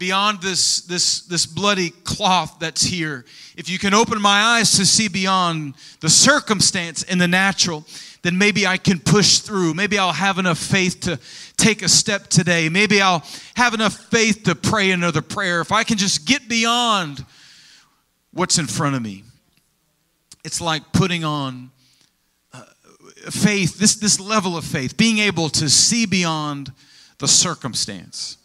beyond 0.00 0.42
this, 0.42 0.80
this, 0.80 1.20
this 1.26 1.46
bloody 1.46 1.90
cloth 1.90 2.56
that's 2.58 2.82
here, 2.82 3.24
if 3.56 3.70
you 3.70 3.78
can 3.78 3.94
open 3.94 4.20
my 4.20 4.40
eyes 4.40 4.72
to 4.72 4.84
see 4.84 5.06
beyond 5.06 5.74
the 6.00 6.10
circumstance 6.10 7.04
in 7.04 7.18
the 7.18 7.28
natural, 7.28 7.84
then 8.22 8.36
maybe 8.36 8.66
I 8.66 8.76
can 8.76 8.98
push 8.98 9.38
through. 9.38 9.74
Maybe 9.74 10.00
I'll 10.00 10.12
have 10.12 10.38
enough 10.38 10.58
faith 10.58 10.98
to 11.02 11.20
take 11.56 11.82
a 11.82 11.88
step 11.88 12.26
today. 12.26 12.68
Maybe 12.68 13.00
I'll 13.00 13.24
have 13.54 13.72
enough 13.72 13.94
faith 14.10 14.42
to 14.44 14.56
pray 14.56 14.90
another 14.90 15.22
prayer. 15.22 15.60
If 15.60 15.70
I 15.70 15.84
can 15.84 15.96
just 15.96 16.26
get 16.26 16.48
beyond 16.48 17.24
what's 18.32 18.58
in 18.58 18.66
front 18.66 18.96
of 18.96 19.02
me, 19.02 19.24
it's 20.44 20.60
like 20.60 20.92
putting 20.92 21.24
on 21.24 21.70
uh, 22.52 22.62
faith, 23.30 23.78
this, 23.78 23.96
this 23.96 24.20
level 24.20 24.56
of 24.56 24.64
faith, 24.64 24.96
being 24.96 25.18
able 25.18 25.48
to 25.50 25.68
see 25.68 26.06
beyond 26.06 26.72
the 27.18 27.28
circumstance, 27.28 28.36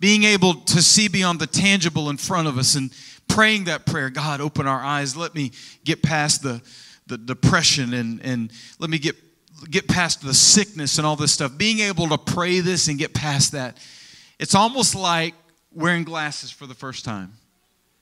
being 0.00 0.24
able 0.24 0.54
to 0.54 0.82
see 0.82 1.08
beyond 1.08 1.38
the 1.38 1.46
tangible 1.46 2.10
in 2.10 2.16
front 2.16 2.48
of 2.48 2.58
us, 2.58 2.74
and 2.74 2.90
praying 3.28 3.64
that 3.64 3.86
prayer 3.86 4.10
God, 4.10 4.40
open 4.40 4.66
our 4.66 4.80
eyes. 4.80 5.16
Let 5.16 5.34
me 5.34 5.52
get 5.84 6.02
past 6.02 6.42
the, 6.42 6.62
the 7.06 7.18
depression 7.18 7.94
and, 7.94 8.20
and 8.22 8.50
let 8.78 8.90
me 8.90 8.98
get, 8.98 9.16
get 9.70 9.88
past 9.88 10.22
the 10.22 10.34
sickness 10.34 10.98
and 10.98 11.06
all 11.06 11.16
this 11.16 11.32
stuff. 11.32 11.56
Being 11.56 11.80
able 11.80 12.08
to 12.08 12.18
pray 12.18 12.60
this 12.60 12.88
and 12.88 12.98
get 12.98 13.14
past 13.14 13.52
that, 13.52 13.78
it's 14.38 14.54
almost 14.54 14.94
like 14.94 15.34
wearing 15.72 16.04
glasses 16.04 16.50
for 16.50 16.66
the 16.66 16.74
first 16.74 17.04
time. 17.04 17.32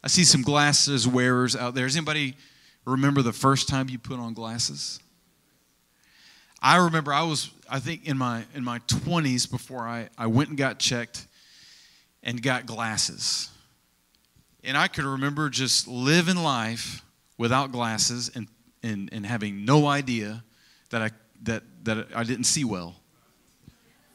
I 0.05 0.09
see 0.09 0.25
some 0.25 0.43
glasses 0.43 1.09
wearers 1.09 1.57
out 1.57 1.75
there. 1.75 1.87
Does 1.87 1.97
anybody 1.97 2.37
remember 2.85 3.23
the 3.23 3.33
first 3.33 3.71
time 3.71 3.89
you 3.89 3.99
put 3.99 4.19
on 4.19 4.35
glasses? 4.35 5.01
I 6.61 6.77
remember 6.77 7.11
I 7.11 7.23
was, 7.23 7.51
I 7.71 7.81
think, 7.81 8.07
in 8.07 8.19
my 8.19 8.45
in 8.55 8.63
my 8.63 8.81
20s 8.81 9.51
before 9.51 9.89
I, 9.89 10.11
I 10.19 10.27
went 10.27 10.51
and 10.51 10.59
got 10.59 10.79
checked 10.79 11.27
and 12.23 12.43
got 12.43 12.67
glasses. 12.67 13.49
And 14.63 14.77
I 14.77 14.89
could 14.89 15.05
remember 15.05 15.49
just 15.49 15.89
living 15.89 16.37
life 16.37 17.03
without 17.39 17.73
glasses 17.73 18.31
and, 18.35 18.47
and, 18.83 19.09
and 19.11 19.25
having 19.25 19.65
no 19.65 19.87
idea 19.87 20.45
that 20.91 21.01
I, 21.01 21.11
that, 21.45 21.63
that 21.85 22.09
I 22.15 22.25
didn't 22.25 22.45
see 22.45 22.65
well. 22.65 22.95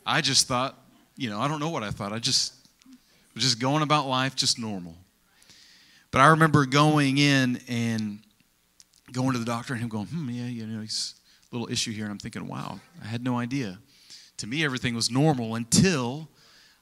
I 0.05 0.21
just 0.21 0.47
thought, 0.47 0.79
you 1.17 1.31
know, 1.31 1.39
I 1.39 1.47
don't 1.47 1.59
know 1.59 1.69
what 1.69 1.81
I 1.81 1.89
thought. 1.89 2.13
I 2.13 2.19
just 2.19 2.53
was 3.33 3.43
just 3.43 3.59
going 3.59 3.81
about 3.81 4.07
life 4.07 4.35
just 4.35 4.59
normal. 4.59 4.95
But 6.11 6.21
I 6.21 6.27
remember 6.27 6.65
going 6.65 7.17
in 7.17 7.59
and 7.67 8.19
going 9.11 9.33
to 9.33 9.39
the 9.39 9.45
doctor 9.45 9.73
and 9.73 9.81
him 9.81 9.89
going, 9.89 10.07
hmm, 10.07 10.29
yeah, 10.29 10.45
you 10.45 10.65
know, 10.65 10.81
he's 10.81 11.15
a 11.51 11.55
little 11.55 11.71
issue 11.71 11.91
here, 11.91 12.05
and 12.05 12.11
I'm 12.11 12.19
thinking, 12.19 12.47
wow, 12.47 12.79
I 13.03 13.07
had 13.07 13.23
no 13.23 13.37
idea. 13.37 13.79
To 14.37 14.47
me, 14.47 14.63
everything 14.63 14.95
was 14.95 15.11
normal 15.11 15.55
until 15.55 16.29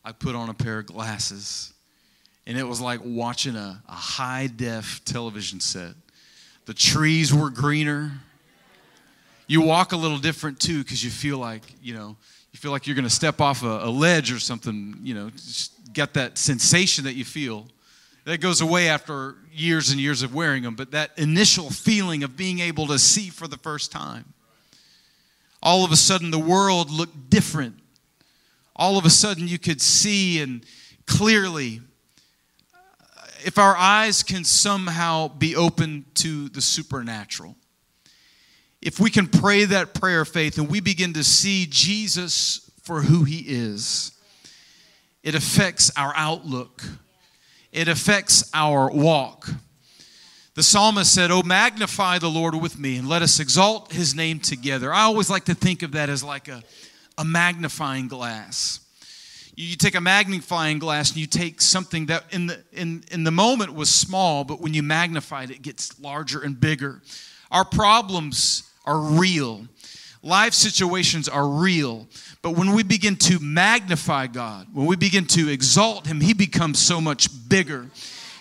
I 0.05 0.11
put 0.11 0.35
on 0.35 0.49
a 0.49 0.53
pair 0.53 0.79
of 0.79 0.85
glasses. 0.85 1.73
And 2.45 2.57
it 2.57 2.63
was 2.63 2.79
like 2.79 3.01
watching 3.03 3.55
a, 3.55 3.81
a 3.87 3.91
high 3.93 4.47
def 4.47 5.03
television 5.03 5.59
set. 5.59 5.93
The 6.65 6.73
trees 6.73 7.33
were 7.33 7.49
greener. 7.49 8.11
You 9.47 9.61
walk 9.61 9.91
a 9.91 9.97
little 9.97 10.17
different 10.17 10.59
too 10.59 10.83
because 10.83 11.03
you 11.03 11.09
feel 11.09 11.37
like, 11.37 11.63
you 11.81 11.93
know, 11.93 12.15
you 12.51 12.59
feel 12.59 12.71
like 12.71 12.87
you're 12.87 12.95
going 12.95 13.03
to 13.03 13.09
step 13.09 13.41
off 13.41 13.63
a, 13.63 13.85
a, 13.85 13.89
ledge 13.89 14.31
or 14.31 14.39
something, 14.39 14.97
you 15.01 15.13
know, 15.13 15.29
just 15.29 15.93
get 15.93 16.13
that 16.13 16.37
sensation 16.37 17.03
that 17.05 17.13
you 17.15 17.25
feel. 17.25 17.67
That 18.27 18.41
goes 18.41 18.59
away 18.59 18.89
after 18.89 19.35
years 19.53 19.89
and 19.89 20.01
years 20.01 20.21
of 20.21 20.35
wearing 20.35 20.63
them, 20.63 20.75
but 20.75 20.91
that 20.91 21.11
initial 21.17 21.69
feeling 21.69 22.25
of 22.25 22.35
being 22.35 22.59
able 22.59 22.85
to 22.87 22.99
see 22.99 23.29
for 23.29 23.47
the 23.47 23.55
first 23.55 23.89
time 23.89 24.33
All 25.63 25.85
of 25.85 25.93
a 25.93 25.95
sudden, 25.95 26.29
the 26.29 26.37
world 26.37 26.91
looked 26.91 27.29
different. 27.29 27.79
All 28.75 28.97
of 28.97 29.05
a 29.05 29.09
sudden, 29.09 29.47
you 29.47 29.57
could 29.57 29.81
see 29.81 30.41
and 30.41 30.65
clearly. 31.05 31.79
If 33.45 33.57
our 33.57 33.77
eyes 33.77 34.23
can 34.23 34.43
somehow 34.43 35.29
be 35.29 35.55
open 35.55 36.03
to 36.15 36.49
the 36.49 36.61
supernatural, 36.61 37.55
if 38.81 38.99
we 38.99 39.09
can 39.09 39.27
pray 39.27 39.63
that 39.63 39.93
prayer 39.93 40.19
of 40.19 40.27
faith 40.27 40.57
and 40.57 40.67
we 40.67 40.81
begin 40.81 41.13
to 41.13 41.23
see 41.23 41.65
Jesus 41.65 42.69
for 42.83 43.03
who 43.03 43.23
he 43.23 43.45
is, 43.47 44.11
it 45.23 45.33
affects 45.33 45.91
our 45.95 46.11
outlook, 46.17 46.83
it 47.71 47.87
affects 47.87 48.49
our 48.53 48.89
walk. 48.91 49.49
The 50.55 50.63
psalmist 50.63 51.13
said, 51.13 51.29
Oh, 51.29 51.43
magnify 51.43 52.17
the 52.17 52.29
Lord 52.29 52.55
with 52.55 52.79
me 52.79 52.97
and 52.97 53.07
let 53.07 53.21
us 53.21 53.39
exalt 53.39 53.91
his 53.91 54.15
name 54.15 54.39
together. 54.39 54.91
I 54.91 55.03
always 55.03 55.29
like 55.29 55.45
to 55.45 55.53
think 55.53 55.83
of 55.83 55.91
that 55.91 56.09
as 56.09 56.23
like 56.23 56.47
a, 56.47 56.63
a 57.17 57.23
magnifying 57.23 58.07
glass. 58.07 58.79
You 59.55 59.75
take 59.75 59.95
a 59.95 60.01
magnifying 60.01 60.79
glass 60.79 61.09
and 61.09 61.17
you 61.17 61.27
take 61.27 61.61
something 61.61 62.07
that 62.07 62.23
in 62.31 62.47
the, 62.47 62.63
in, 62.71 63.03
in 63.11 63.23
the 63.23 63.31
moment 63.31 63.73
was 63.73 63.89
small, 63.89 64.43
but 64.43 64.61
when 64.61 64.73
you 64.73 64.83
magnify 64.83 65.43
it, 65.43 65.51
it 65.51 65.61
gets 65.61 65.99
larger 65.99 66.41
and 66.41 66.59
bigger. 66.59 67.01
Our 67.51 67.65
problems 67.65 68.71
are 68.85 68.99
real. 68.99 69.67
Life 70.23 70.53
situations 70.53 71.29
are 71.29 71.47
real. 71.47 72.07
But 72.41 72.51
when 72.51 72.73
we 72.73 72.83
begin 72.83 73.15
to 73.17 73.39
magnify 73.39 74.27
God, 74.27 74.67
when 74.73 74.85
we 74.85 74.95
begin 74.95 75.25
to 75.27 75.49
exalt 75.49 76.07
Him, 76.07 76.21
He 76.21 76.33
becomes 76.33 76.79
so 76.79 76.99
much 77.01 77.27
bigger. 77.49 77.87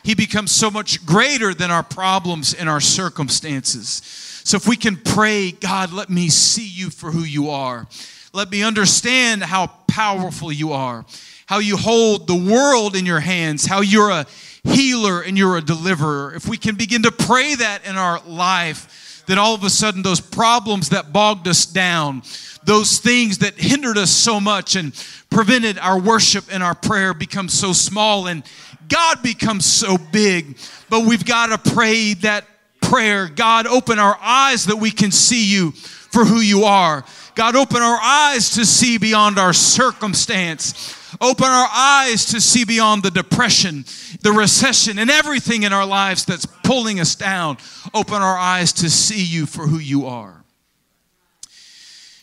He 0.03 0.15
becomes 0.15 0.53
so 0.53 0.71
much 0.71 1.05
greater 1.05 1.53
than 1.53 1.71
our 1.71 1.83
problems 1.83 2.55
and 2.55 2.69
our 2.69 2.81
circumstances. 2.81 4.03
So 4.45 4.57
if 4.57 4.69
we 4.69 4.77
can 4.77 4.97
pray, 4.97 5.51
God, 5.51 5.93
let 5.93 6.09
me 6.09 6.29
see 6.29 6.67
you 6.67 6.91
for 6.91 7.11
who 7.11 7.25
you 7.25 7.51
are. 7.51 7.89
Let 8.33 8.51
me 8.51 8.63
understand 8.63 9.43
how 9.43 9.69
powerful 9.89 10.53
you 10.53 10.73
are, 10.73 11.05
how 11.47 11.59
you 11.59 11.77
hold 11.77 12.29
the 12.29 12.37
world 12.37 12.95
in 12.95 13.07
your 13.07 13.19
hands, 13.19 13.67
how 13.67 13.81
you're 13.81 14.11
a 14.11 14.27
healer 14.63 15.23
and 15.23 15.37
you're 15.37 15.57
a 15.57 15.63
deliverer. 15.63 16.35
If 16.35 16.47
we 16.47 16.57
can 16.57 16.77
begin 16.77 17.03
to 17.03 17.11
pray 17.11 17.55
that 17.57 17.87
in 17.87 17.97
our 17.97 18.21
life, 18.27 19.06
then 19.27 19.39
all 19.39 19.55
of 19.55 19.65
a 19.65 19.71
sudden 19.71 20.03
those 20.03 20.21
problems 20.21 20.91
that 20.91 21.13
bogged 21.13 21.49
us 21.49 21.67
down, 21.67 22.23
those 22.65 22.99
things 22.99 23.39
that 23.39 23.55
hindered 23.55 23.99
us 23.99 24.11
so 24.11 24.41
much 24.41 24.77
and 24.77 24.93
prevented 25.31 25.79
our 25.79 26.01
worship 26.01 26.45
and 26.51 26.63
our 26.63 26.75
prayer 26.75 27.15
become 27.15 27.49
so 27.49 27.73
small 27.73 28.27
and 28.27 28.43
God 28.89 29.23
becomes 29.23 29.65
so 29.65 29.99
big. 29.99 30.59
But 30.89 31.07
we've 31.07 31.25
got 31.25 31.47
to 31.49 31.73
pray 31.73 32.15
that 32.15 32.45
prayer 32.81 33.29
God, 33.29 33.67
open 33.67 33.99
our 33.99 34.17
eyes 34.21 34.67
that 34.67 34.77
we 34.77 34.91
can 34.91 35.11
see 35.11 35.45
you 35.45 35.73
for 35.73 36.25
who 36.25 36.41
you 36.41 36.65
are. 36.65 37.05
God, 37.35 37.57
open 37.57 37.83
our 37.83 37.99
eyes 38.01 38.51
to 38.51 38.65
see 38.65 38.97
beyond 38.97 39.39
our 39.39 39.53
circumstance. 39.53 40.95
Open 41.21 41.47
our 41.47 41.69
eyes 41.71 42.27
to 42.27 42.41
see 42.41 42.65
beyond 42.65 43.03
the 43.03 43.11
depression, 43.11 43.85
the 44.23 44.33
recession, 44.33 44.99
and 44.99 45.11
everything 45.11 45.63
in 45.63 45.73
our 45.73 45.87
lives 45.87 46.25
that's 46.25 46.47
pulling 46.47 47.01
us 47.01 47.15
down. 47.15 47.59
Open 47.95 48.23
our 48.23 48.37
eyes 48.37 48.73
to 48.75 48.91
see 48.91 49.23
you 49.23 49.47
for 49.47 49.67
who 49.67 49.79
you 49.79 50.07
are. 50.07 50.45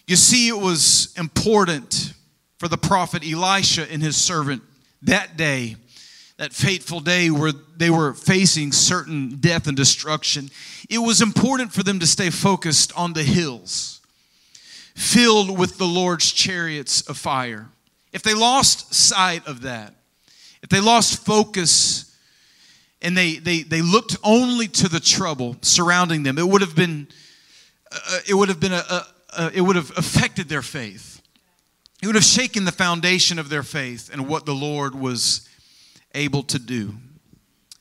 You 0.07 0.15
see, 0.15 0.47
it 0.47 0.57
was 0.57 1.13
important 1.17 2.13
for 2.57 2.67
the 2.67 2.77
prophet 2.77 3.23
Elisha 3.25 3.89
and 3.91 4.01
his 4.01 4.17
servant 4.17 4.61
that 5.01 5.37
day 5.37 5.77
that 6.37 6.53
fateful 6.53 6.99
day 6.99 7.29
where 7.29 7.53
they 7.77 7.89
were 7.89 8.13
facing 8.13 8.71
certain 8.71 9.37
death 9.37 9.67
and 9.67 9.77
destruction, 9.77 10.49
it 10.89 10.97
was 10.97 11.21
important 11.21 11.71
for 11.71 11.83
them 11.83 11.99
to 11.99 12.07
stay 12.07 12.29
focused 12.29 12.91
on 12.97 13.13
the 13.13 13.23
hills, 13.23 14.01
filled 14.95 15.57
with 15.57 15.77
the 15.77 15.85
Lord's 15.85 16.31
chariots 16.31 17.01
of 17.01 17.17
fire. 17.17 17.69
If 18.11 18.23
they 18.23 18.33
lost 18.33 18.93
sight 18.93 19.47
of 19.47 19.61
that, 19.61 19.93
if 20.63 20.69
they 20.69 20.79
lost 20.79 21.23
focus 21.25 22.15
and 23.01 23.15
they, 23.15 23.35
they, 23.35 23.63
they 23.63 23.81
looked 23.81 24.17
only 24.23 24.67
to 24.69 24.87
the 24.87 25.01
trouble 25.01 25.57
surrounding 25.61 26.23
them, 26.23 26.37
it 26.37 26.47
would 26.47 26.61
have 26.61 26.75
been, 26.75 27.07
uh, 27.91 28.19
it 28.27 28.33
would 28.33 28.47
have 28.47 28.61
been 28.61 28.71
a, 28.71 28.83
a, 28.89 29.07
a, 29.37 29.51
it 29.53 29.61
would 29.61 29.75
have 29.75 29.91
affected 29.97 30.47
their 30.47 30.61
faith. 30.61 31.21
It 32.01 32.07
would 32.07 32.15
have 32.15 32.23
shaken 32.23 32.63
the 32.63 32.71
foundation 32.71 33.39
of 33.39 33.49
their 33.49 33.61
faith 33.61 34.09
and 34.11 34.27
what 34.27 34.45
the 34.45 34.55
Lord 34.55 34.95
was 34.95 35.47
able 36.15 36.43
to 36.43 36.59
do. 36.59 36.95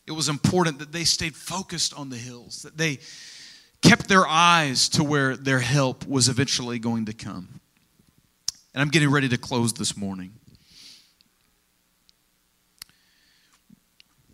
It 0.07 0.13
was 0.13 0.29
important 0.29 0.81
that 0.81 0.91
they 0.91 1.05
stayed 1.05 1.37
focused 1.37 1.95
on 1.95 2.11
the 2.11 2.17
hills, 2.17 2.63
that 2.63 2.77
they 2.77 2.99
kept 3.81 4.09
their 4.09 4.27
eyes 4.27 4.89
to 4.91 5.05
where 5.05 5.37
their 5.37 5.61
help 5.61 6.07
was 6.07 6.29
eventually 6.29 6.81
going 6.81 7.07
to 7.07 7.13
come. 7.13 7.61
And 8.75 8.83
I'm 8.83 8.89
getting 8.89 9.11
ready 9.11 9.29
to 9.29 9.39
close 9.39 9.73
this 9.73 9.97
morning. 9.97 10.33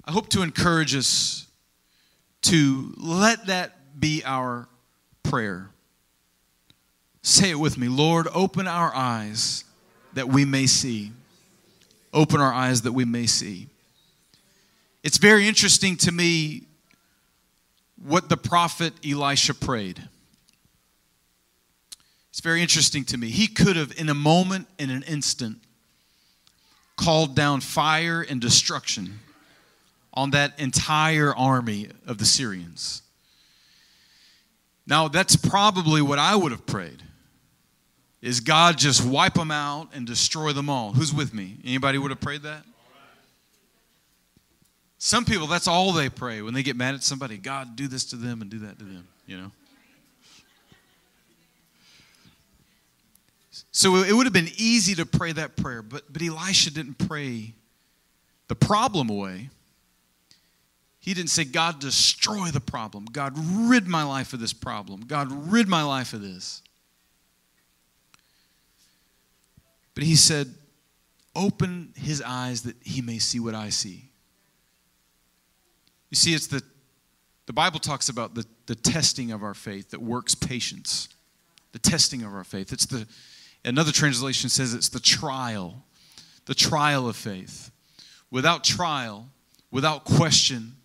I 0.08 0.10
hope 0.10 0.30
to 0.30 0.40
encourage 0.40 0.94
us 0.94 1.46
to 2.40 2.94
let 2.96 3.48
that 3.48 4.00
be 4.00 4.22
our 4.24 4.66
prayer. 5.22 5.68
Say 7.20 7.50
it 7.50 7.58
with 7.58 7.76
me 7.76 7.88
Lord, 7.88 8.26
open 8.32 8.66
our 8.66 8.94
eyes 8.94 9.64
that 10.14 10.26
we 10.26 10.46
may 10.46 10.66
see. 10.66 11.12
Open 12.14 12.40
our 12.40 12.54
eyes 12.54 12.82
that 12.82 12.92
we 12.92 13.04
may 13.04 13.26
see. 13.26 13.68
It's 15.02 15.18
very 15.18 15.46
interesting 15.46 15.94
to 15.98 16.10
me 16.10 16.62
what 18.02 18.30
the 18.30 18.38
prophet 18.38 18.94
Elisha 19.06 19.52
prayed. 19.52 20.02
It's 22.30 22.40
very 22.40 22.62
interesting 22.62 23.04
to 23.06 23.18
me. 23.18 23.28
He 23.28 23.46
could 23.46 23.76
have, 23.76 23.92
in 23.98 24.08
a 24.08 24.14
moment, 24.14 24.68
in 24.78 24.88
an 24.88 25.02
instant, 25.02 25.58
called 26.96 27.36
down 27.36 27.60
fire 27.60 28.22
and 28.22 28.40
destruction 28.40 29.20
on 30.18 30.30
that 30.30 30.58
entire 30.58 31.32
army 31.32 31.86
of 32.04 32.18
the 32.18 32.24
Syrians. 32.24 33.02
Now, 34.84 35.06
that's 35.06 35.36
probably 35.36 36.02
what 36.02 36.18
I 36.18 36.34
would 36.34 36.50
have 36.50 36.66
prayed. 36.66 37.04
Is 38.20 38.40
God 38.40 38.78
just 38.78 39.06
wipe 39.06 39.34
them 39.34 39.52
out 39.52 39.90
and 39.94 40.04
destroy 40.04 40.52
them 40.52 40.68
all? 40.68 40.92
Who's 40.92 41.14
with 41.14 41.32
me? 41.32 41.58
Anybody 41.64 41.98
would 41.98 42.10
have 42.10 42.20
prayed 42.20 42.42
that? 42.42 42.64
Some 44.98 45.24
people, 45.24 45.46
that's 45.46 45.68
all 45.68 45.92
they 45.92 46.08
pray 46.08 46.42
when 46.42 46.52
they 46.52 46.64
get 46.64 46.74
mad 46.74 46.96
at 46.96 47.04
somebody. 47.04 47.38
God, 47.38 47.76
do 47.76 47.86
this 47.86 48.04
to 48.06 48.16
them 48.16 48.42
and 48.42 48.50
do 48.50 48.58
that 48.58 48.76
to 48.80 48.84
them, 48.84 49.06
you 49.24 49.36
know? 49.36 49.52
So 53.70 53.94
it 54.02 54.12
would 54.12 54.26
have 54.26 54.32
been 54.32 54.50
easy 54.56 54.96
to 54.96 55.06
pray 55.06 55.30
that 55.30 55.56
prayer, 55.56 55.80
but, 55.82 56.12
but 56.12 56.20
Elisha 56.20 56.74
didn't 56.74 56.98
pray 57.06 57.54
the 58.48 58.56
problem 58.56 59.10
away. 59.10 59.50
He 61.00 61.14
didn't 61.14 61.30
say, 61.30 61.44
God, 61.44 61.80
destroy 61.80 62.48
the 62.48 62.60
problem. 62.60 63.06
God, 63.06 63.32
rid 63.36 63.86
my 63.86 64.02
life 64.02 64.32
of 64.32 64.40
this 64.40 64.52
problem. 64.52 65.02
God, 65.06 65.28
rid 65.50 65.68
my 65.68 65.82
life 65.82 66.12
of 66.12 66.20
this. 66.20 66.62
But 69.94 70.04
he 70.04 70.16
said, 70.16 70.54
open 71.34 71.92
his 71.96 72.22
eyes 72.22 72.62
that 72.62 72.76
he 72.82 73.00
may 73.00 73.18
see 73.18 73.40
what 73.40 73.54
I 73.54 73.70
see. 73.70 74.10
You 76.10 76.16
see, 76.16 76.34
it's 76.34 76.46
the, 76.46 76.62
the 77.46 77.52
Bible 77.52 77.80
talks 77.80 78.08
about 78.08 78.34
the, 78.34 78.44
the 78.66 78.74
testing 78.74 79.30
of 79.30 79.42
our 79.42 79.54
faith 79.54 79.90
that 79.90 80.02
works 80.02 80.34
patience. 80.34 81.08
The 81.72 81.78
testing 81.78 82.22
of 82.22 82.34
our 82.34 82.44
faith. 82.44 82.72
It's 82.72 82.86
the, 82.86 83.06
another 83.64 83.92
translation 83.92 84.48
says 84.48 84.74
it's 84.74 84.88
the 84.88 85.00
trial, 85.00 85.84
the 86.46 86.54
trial 86.54 87.08
of 87.08 87.16
faith. 87.16 87.70
Without 88.30 88.64
trial, 88.64 89.28
without 89.70 90.04
question, 90.04 90.76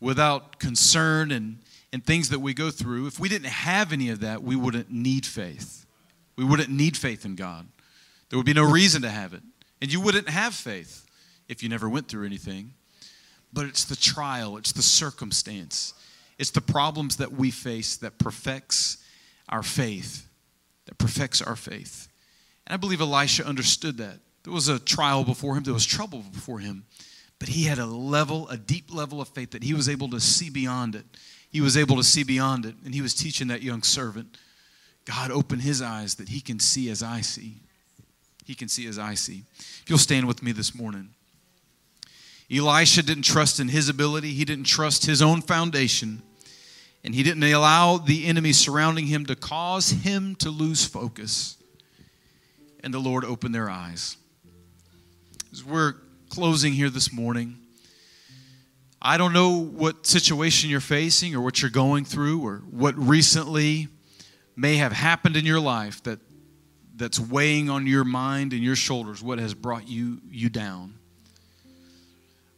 without 0.00 0.58
concern 0.58 1.30
and, 1.30 1.58
and 1.92 2.04
things 2.04 2.28
that 2.30 2.38
we 2.38 2.54
go 2.54 2.70
through, 2.70 3.06
if 3.06 3.18
we 3.18 3.28
didn't 3.28 3.48
have 3.48 3.92
any 3.92 4.10
of 4.10 4.20
that, 4.20 4.42
we 4.42 4.56
wouldn't 4.56 4.90
need 4.90 5.26
faith. 5.26 5.86
We 6.36 6.44
wouldn't 6.44 6.70
need 6.70 6.96
faith 6.96 7.24
in 7.24 7.34
God. 7.34 7.66
There 8.28 8.38
would 8.38 8.46
be 8.46 8.54
no 8.54 8.70
reason 8.70 9.02
to 9.02 9.10
have 9.10 9.34
it. 9.34 9.42
And 9.80 9.92
you 9.92 10.00
wouldn't 10.00 10.28
have 10.28 10.54
faith 10.54 11.04
if 11.48 11.62
you 11.62 11.68
never 11.68 11.88
went 11.88 12.08
through 12.08 12.26
anything 12.26 12.74
but 13.52 13.66
it's 13.66 13.84
the 13.84 13.96
trial, 13.96 14.56
it's 14.56 14.72
the 14.72 14.82
circumstance, 14.82 15.94
it's 16.38 16.50
the 16.50 16.60
problems 16.60 17.16
that 17.16 17.32
we 17.32 17.50
face 17.50 17.96
that 17.96 18.18
perfects 18.18 18.98
our 19.48 19.62
faith, 19.62 20.28
that 20.86 20.98
perfects 20.98 21.40
our 21.40 21.56
faith. 21.56 22.08
And 22.66 22.74
I 22.74 22.76
believe 22.76 23.00
Elisha 23.00 23.46
understood 23.46 23.96
that. 23.98 24.18
There 24.44 24.52
was 24.52 24.68
a 24.68 24.78
trial 24.78 25.24
before 25.24 25.56
him, 25.56 25.64
there 25.64 25.74
was 25.74 25.86
trouble 25.86 26.24
before 26.32 26.58
him, 26.58 26.84
but 27.38 27.48
he 27.48 27.64
had 27.64 27.78
a 27.78 27.86
level, 27.86 28.48
a 28.48 28.56
deep 28.56 28.92
level 28.92 29.20
of 29.20 29.28
faith 29.28 29.52
that 29.52 29.62
he 29.62 29.74
was 29.74 29.88
able 29.88 30.10
to 30.10 30.20
see 30.20 30.50
beyond 30.50 30.94
it. 30.94 31.04
He 31.50 31.60
was 31.60 31.76
able 31.76 31.96
to 31.96 32.04
see 32.04 32.24
beyond 32.24 32.66
it, 32.66 32.74
and 32.84 32.94
he 32.94 33.00
was 33.00 33.14
teaching 33.14 33.48
that 33.48 33.62
young 33.62 33.82
servant 33.82 34.36
God, 35.08 35.30
open 35.30 35.58
his 35.58 35.80
eyes 35.80 36.16
that 36.16 36.28
he 36.28 36.42
can 36.42 36.60
see 36.60 36.90
as 36.90 37.02
I 37.02 37.22
see. 37.22 37.54
He 38.44 38.54
can 38.54 38.68
see 38.68 38.86
as 38.86 38.98
I 38.98 39.14
see. 39.14 39.42
If 39.58 39.84
you'll 39.88 39.98
stand 39.98 40.28
with 40.28 40.42
me 40.42 40.52
this 40.52 40.74
morning. 40.74 41.08
Elisha 42.54 43.02
didn't 43.02 43.22
trust 43.22 43.58
in 43.58 43.68
his 43.68 43.88
ability, 43.88 44.32
he 44.32 44.44
didn't 44.44 44.66
trust 44.66 45.06
his 45.06 45.22
own 45.22 45.40
foundation. 45.40 46.20
And 47.04 47.14
he 47.14 47.22
didn't 47.22 47.42
allow 47.42 47.96
the 47.96 48.26
enemy 48.26 48.52
surrounding 48.52 49.06
him 49.06 49.24
to 49.26 49.34
cause 49.34 49.90
him 49.90 50.34
to 50.36 50.50
lose 50.50 50.84
focus. 50.84 51.56
And 52.84 52.92
the 52.92 52.98
Lord 52.98 53.24
opened 53.24 53.54
their 53.54 53.70
eyes. 53.70 54.18
As 55.52 55.64
we're 55.64 55.94
closing 56.28 56.72
here 56.72 56.90
this 56.90 57.12
morning, 57.12 57.58
I 59.00 59.16
don't 59.16 59.32
know 59.32 59.58
what 59.58 60.06
situation 60.06 60.70
you're 60.70 60.80
facing 60.80 61.34
or 61.34 61.40
what 61.40 61.62
you're 61.62 61.70
going 61.70 62.04
through 62.04 62.44
or 62.44 62.56
what 62.70 62.96
recently 62.96 63.88
may 64.56 64.76
have 64.76 64.92
happened 64.92 65.36
in 65.36 65.46
your 65.46 65.60
life 65.60 66.02
that 66.02 66.18
that's 66.96 67.20
weighing 67.20 67.70
on 67.70 67.86
your 67.86 68.02
mind 68.04 68.52
and 68.52 68.62
your 68.62 68.74
shoulders, 68.74 69.22
what 69.22 69.38
has 69.38 69.54
brought 69.54 69.88
you 69.88 70.20
you 70.30 70.48
down. 70.48 70.94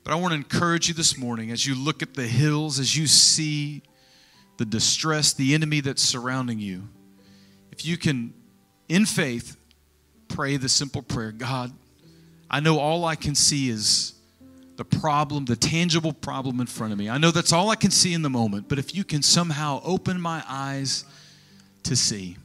But 0.02 0.12
I 0.12 0.16
want 0.16 0.32
to 0.32 0.36
encourage 0.36 0.88
you 0.88 0.94
this 0.94 1.18
morning 1.18 1.50
as 1.50 1.66
you 1.66 1.74
look 1.74 2.02
at 2.02 2.14
the 2.14 2.26
hills, 2.26 2.78
as 2.78 2.96
you 2.96 3.06
see 3.06 3.82
the 4.56 4.64
distress, 4.64 5.34
the 5.34 5.54
enemy 5.54 5.80
that's 5.80 6.02
surrounding 6.02 6.58
you. 6.58 6.88
If 7.70 7.84
you 7.84 7.98
can, 7.98 8.32
in 8.88 9.04
faith, 9.04 9.56
pray 10.28 10.56
the 10.56 10.68
simple 10.68 11.02
prayer 11.02 11.32
God, 11.32 11.72
I 12.50 12.60
know 12.60 12.78
all 12.78 13.04
I 13.04 13.14
can 13.14 13.34
see 13.34 13.70
is 13.70 14.14
the 14.76 14.84
problem, 14.84 15.44
the 15.44 15.56
tangible 15.56 16.12
problem 16.12 16.60
in 16.60 16.66
front 16.66 16.92
of 16.92 16.98
me. 16.98 17.08
I 17.08 17.18
know 17.18 17.30
that's 17.30 17.52
all 17.52 17.70
I 17.70 17.76
can 17.76 17.90
see 17.90 18.12
in 18.12 18.22
the 18.22 18.30
moment, 18.30 18.68
but 18.68 18.78
if 18.78 18.94
you 18.94 19.04
can 19.04 19.22
somehow 19.22 19.80
open 19.84 20.20
my 20.20 20.42
eyes 20.48 21.04
to 21.84 21.94
see, 21.94 22.36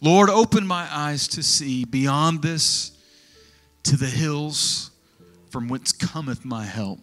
Lord, 0.00 0.30
open 0.30 0.66
my 0.66 0.88
eyes 0.90 1.28
to 1.28 1.42
see 1.42 1.84
beyond 1.84 2.42
this 2.42 2.92
to 3.82 3.96
the 3.96 4.06
hills 4.06 4.90
from 5.50 5.68
whence 5.68 5.92
cometh 5.92 6.44
my 6.44 6.64
help. 6.64 7.00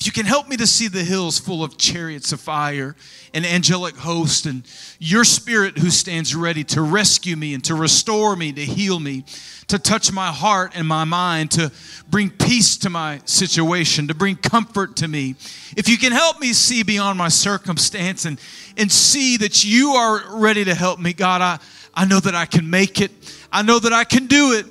If 0.00 0.06
you 0.06 0.12
can 0.12 0.24
help 0.24 0.48
me 0.48 0.56
to 0.56 0.66
see 0.66 0.88
the 0.88 1.04
hills 1.04 1.38
full 1.38 1.62
of 1.62 1.76
chariots 1.76 2.32
of 2.32 2.40
fire 2.40 2.96
and 3.34 3.44
angelic 3.44 3.96
host 3.96 4.46
and 4.46 4.62
your 4.98 5.24
spirit 5.24 5.76
who 5.76 5.90
stands 5.90 6.34
ready 6.34 6.64
to 6.64 6.80
rescue 6.80 7.36
me 7.36 7.52
and 7.52 7.62
to 7.64 7.74
restore 7.74 8.34
me, 8.34 8.50
to 8.50 8.64
heal 8.64 8.98
me, 8.98 9.24
to 9.66 9.78
touch 9.78 10.10
my 10.10 10.28
heart 10.28 10.72
and 10.74 10.88
my 10.88 11.04
mind, 11.04 11.50
to 11.50 11.70
bring 12.08 12.30
peace 12.30 12.78
to 12.78 12.88
my 12.88 13.20
situation, 13.26 14.08
to 14.08 14.14
bring 14.14 14.36
comfort 14.36 14.96
to 14.96 15.06
me. 15.06 15.34
If 15.76 15.86
you 15.86 15.98
can 15.98 16.12
help 16.12 16.40
me 16.40 16.54
see 16.54 16.82
beyond 16.82 17.18
my 17.18 17.28
circumstance 17.28 18.24
and, 18.24 18.40
and 18.78 18.90
see 18.90 19.36
that 19.36 19.66
you 19.66 19.90
are 19.90 20.38
ready 20.38 20.64
to 20.64 20.74
help 20.74 20.98
me, 20.98 21.12
God, 21.12 21.42
I, 21.42 21.58
I 21.94 22.06
know 22.06 22.20
that 22.20 22.34
I 22.34 22.46
can 22.46 22.70
make 22.70 23.02
it. 23.02 23.10
I 23.52 23.60
know 23.60 23.78
that 23.78 23.92
I 23.92 24.04
can 24.04 24.28
do 24.28 24.52
it. 24.54 24.64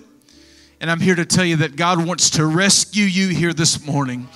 And 0.82 0.90
I'm 0.90 1.02
here 1.02 1.16
to 1.16 1.26
tell 1.26 1.46
you 1.46 1.58
that 1.58 1.76
God 1.76 2.04
wants 2.04 2.32
to 2.32 2.48
rescue 2.48 3.04
you 3.04 3.28
here 3.28 3.54
this 3.54 3.86
morning. 3.86 4.28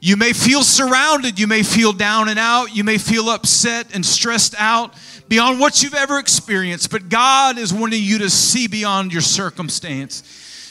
You 0.00 0.16
may 0.16 0.32
feel 0.32 0.62
surrounded. 0.62 1.38
You 1.38 1.46
may 1.46 1.62
feel 1.62 1.92
down 1.92 2.28
and 2.28 2.38
out. 2.38 2.74
You 2.74 2.84
may 2.84 2.98
feel 2.98 3.28
upset 3.30 3.94
and 3.94 4.04
stressed 4.04 4.54
out 4.58 4.94
beyond 5.28 5.60
what 5.60 5.82
you've 5.82 5.94
ever 5.94 6.18
experienced. 6.18 6.90
But 6.90 7.08
God 7.08 7.58
is 7.58 7.72
wanting 7.72 8.02
you 8.02 8.18
to 8.18 8.30
see 8.30 8.68
beyond 8.68 9.12
your 9.12 9.22
circumstance, 9.22 10.22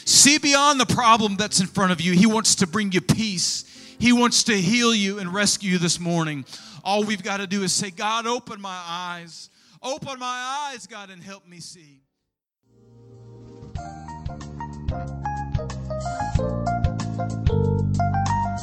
see 0.04 0.38
beyond 0.38 0.80
the 0.80 0.86
problem 0.86 1.36
that's 1.36 1.60
in 1.60 1.66
front 1.66 1.92
of 1.92 2.00
you. 2.00 2.12
He 2.12 2.26
wants 2.26 2.56
to 2.56 2.66
bring 2.66 2.92
you 2.92 3.00
peace, 3.00 3.64
He 3.98 4.12
wants 4.12 4.44
to 4.44 4.54
heal 4.54 4.94
you 4.94 5.18
and 5.18 5.32
rescue 5.32 5.72
you 5.72 5.78
this 5.78 6.00
morning. 6.00 6.44
All 6.84 7.04
we've 7.04 7.22
got 7.22 7.38
to 7.38 7.46
do 7.46 7.62
is 7.62 7.72
say, 7.72 7.90
God, 7.90 8.26
open 8.26 8.60
my 8.60 8.80
eyes. 8.86 9.50
Open 9.82 10.18
my 10.18 10.70
eyes, 10.72 10.86
God, 10.86 11.10
and 11.10 11.22
help 11.22 11.46
me 11.46 11.60
see. 11.60 12.00